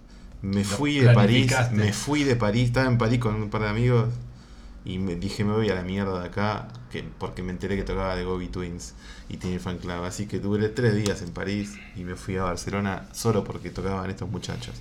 [0.41, 3.69] Me fui de París, me fui de París, estaba en París con un par de
[3.69, 4.09] amigos
[4.83, 7.83] y me dije me voy a la mierda de acá que, porque me enteré que
[7.83, 8.93] tocaba The Bobby Twins
[9.29, 10.03] y Teenage Fan Club.
[10.03, 14.09] Así que duré tres días en París y me fui a Barcelona solo porque tocaban
[14.09, 14.75] estos muchachos.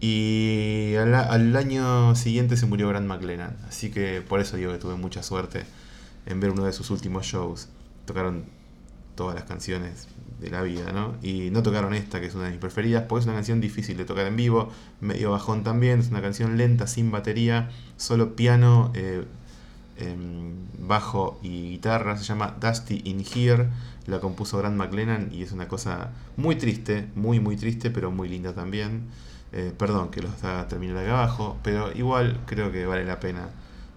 [0.00, 3.56] Y al, año siguiente se murió Grant McLennan.
[3.68, 5.64] Así que por eso digo que tuve mucha suerte
[6.26, 7.68] en ver uno de sus últimos shows.
[8.06, 8.44] Tocaron
[9.16, 10.06] todas las canciones
[10.40, 11.16] de la vida, ¿no?
[11.22, 13.96] Y no tocaron esta, que es una de mis preferidas, porque es una canción difícil
[13.96, 14.70] de tocar en vivo,
[15.00, 19.24] medio bajón también, es una canción lenta, sin batería, solo piano, eh,
[19.96, 23.68] em, bajo y guitarra, se llama Dusty in Here,
[24.06, 28.28] la compuso Grant McLennan y es una cosa muy triste, muy muy triste, pero muy
[28.28, 29.08] linda también.
[29.52, 33.48] Eh, perdón que los haga terminar acá abajo, pero igual creo que vale la pena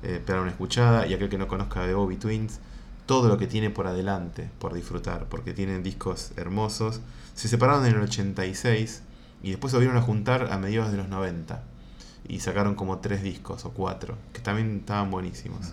[0.04, 2.60] eh, pegar una escuchada y aquel que no conozca de Bobby Twins,
[3.06, 7.02] todo lo que tiene por adelante por disfrutar, porque tienen discos hermosos.
[7.36, 9.04] Se separaron en el 86
[9.43, 11.64] y después se volvieron a juntar a mediados de los 90
[12.28, 15.72] y sacaron como tres discos o cuatro, que también estaban buenísimos.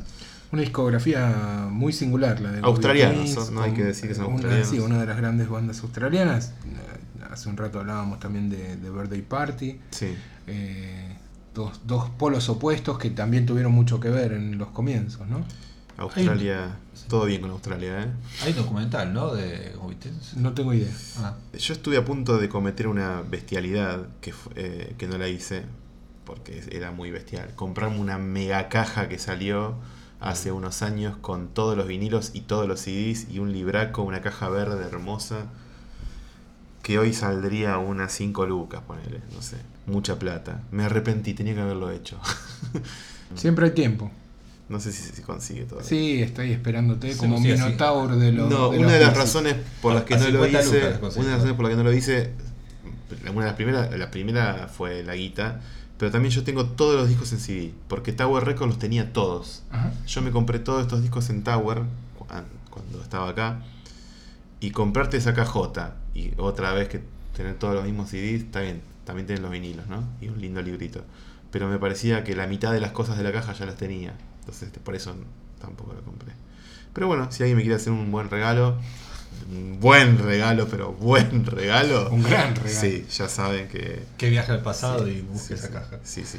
[0.51, 4.69] Una discografía muy singular, la de Australianos, no hay que decir que son una, australianos.
[4.69, 6.53] sí, una de las grandes bandas australianas.
[6.67, 9.79] Eh, Hace un rato hablábamos también de, de Birthday Party.
[9.91, 11.17] Sí, Eh,
[11.55, 15.45] dos, dos polos opuestos que también tuvieron mucho que ver en los comienzos, ¿no?
[15.99, 16.77] Australia,
[17.09, 18.07] todo bien con Australia, ¿eh?
[18.45, 19.35] Hay documental, ¿no?
[19.35, 19.73] De.
[20.37, 20.93] No tengo idea.
[21.19, 25.65] Ah, Yo estuve a punto de cometer una bestialidad que, eh, que no la hice
[26.25, 27.53] porque era muy bestial.
[27.57, 29.75] Comprarme una mega caja que salió
[30.21, 34.21] hace unos años con todos los vinilos y todos los CDs y un libraco, una
[34.21, 35.47] caja verde hermosa
[36.83, 39.57] que hoy saldría unas 5 lucas, ponele, no sé,
[39.87, 40.63] mucha plata.
[40.71, 42.19] Me arrepentí, tenía que haberlo hecho.
[43.35, 44.11] Siempre hay tiempo.
[44.71, 45.87] no sé si se consigue todavía.
[45.87, 47.49] Sí, estoy esperándote como así.
[47.49, 48.49] Minotaur de los.
[48.49, 50.95] No, de una los de las razones por las que A no lo 50 hice,
[50.95, 52.33] lucas una de las razones por las que no lo hice,
[53.31, 55.61] una de las primeras, la primera fue la guita,
[55.99, 59.65] pero también yo tengo todos los discos en CD, porque Tower Records los tenía todos.
[59.71, 59.93] Ajá.
[60.07, 61.83] Yo me compré todos estos discos en Tower
[62.29, 63.63] an- cuando estaba acá
[64.61, 67.03] y comprarte esa cajota y otra vez que
[67.37, 70.05] tener todos los mismos CDs, está bien, también tienen los vinilos, ¿no?
[70.21, 71.03] Y un lindo librito.
[71.51, 74.15] Pero me parecía que la mitad de las cosas de la caja ya las tenía.
[74.41, 75.15] Entonces por eso
[75.61, 76.33] tampoco la compré.
[76.93, 78.77] Pero bueno, si alguien me quiere hacer un buen regalo,
[79.51, 82.11] un buen regalo, pero buen regalo.
[82.11, 82.81] Un gran regalo.
[82.81, 84.05] Sí, ya saben que...
[84.17, 85.99] que viaje al pasado sí, y busque sí, esa sí, caja.
[86.05, 86.39] Sí, sí.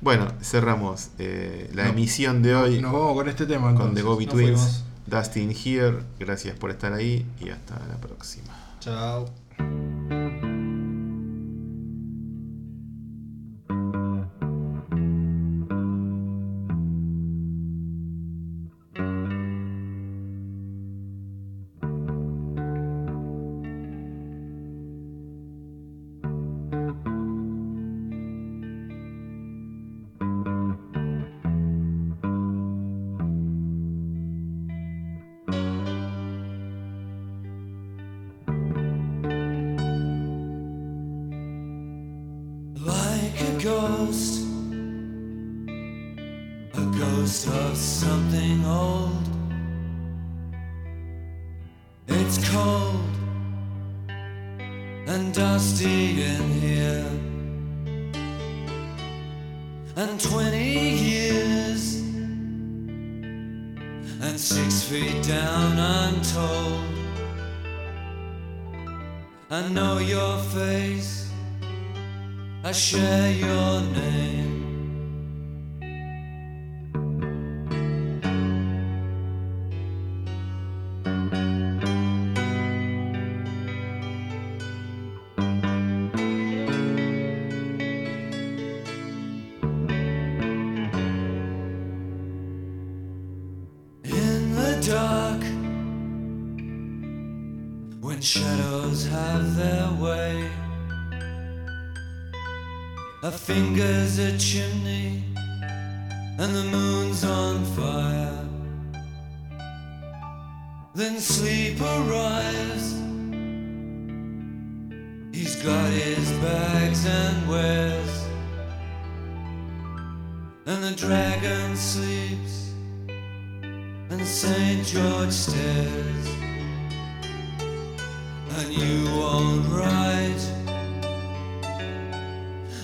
[0.00, 1.90] Bueno, cerramos eh, la No.
[1.90, 3.94] emisión de hoy Nos vamos con este tema con.
[3.94, 4.84] The Bobby nos Twins, fuimos.
[5.06, 5.98] Dustin Here.
[6.18, 8.54] Gracias por estar ahí y hasta la próxima.
[8.80, 9.45] Chao.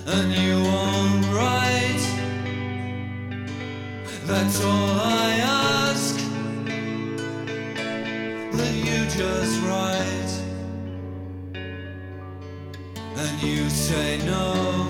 [0.05, 2.03] and you won't write.
[4.25, 6.17] That's all I ask.
[8.57, 10.33] That you just write,
[13.15, 14.89] and you say no.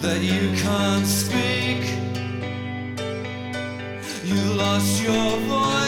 [0.00, 1.82] That you can't speak.
[4.24, 5.87] You lost your voice.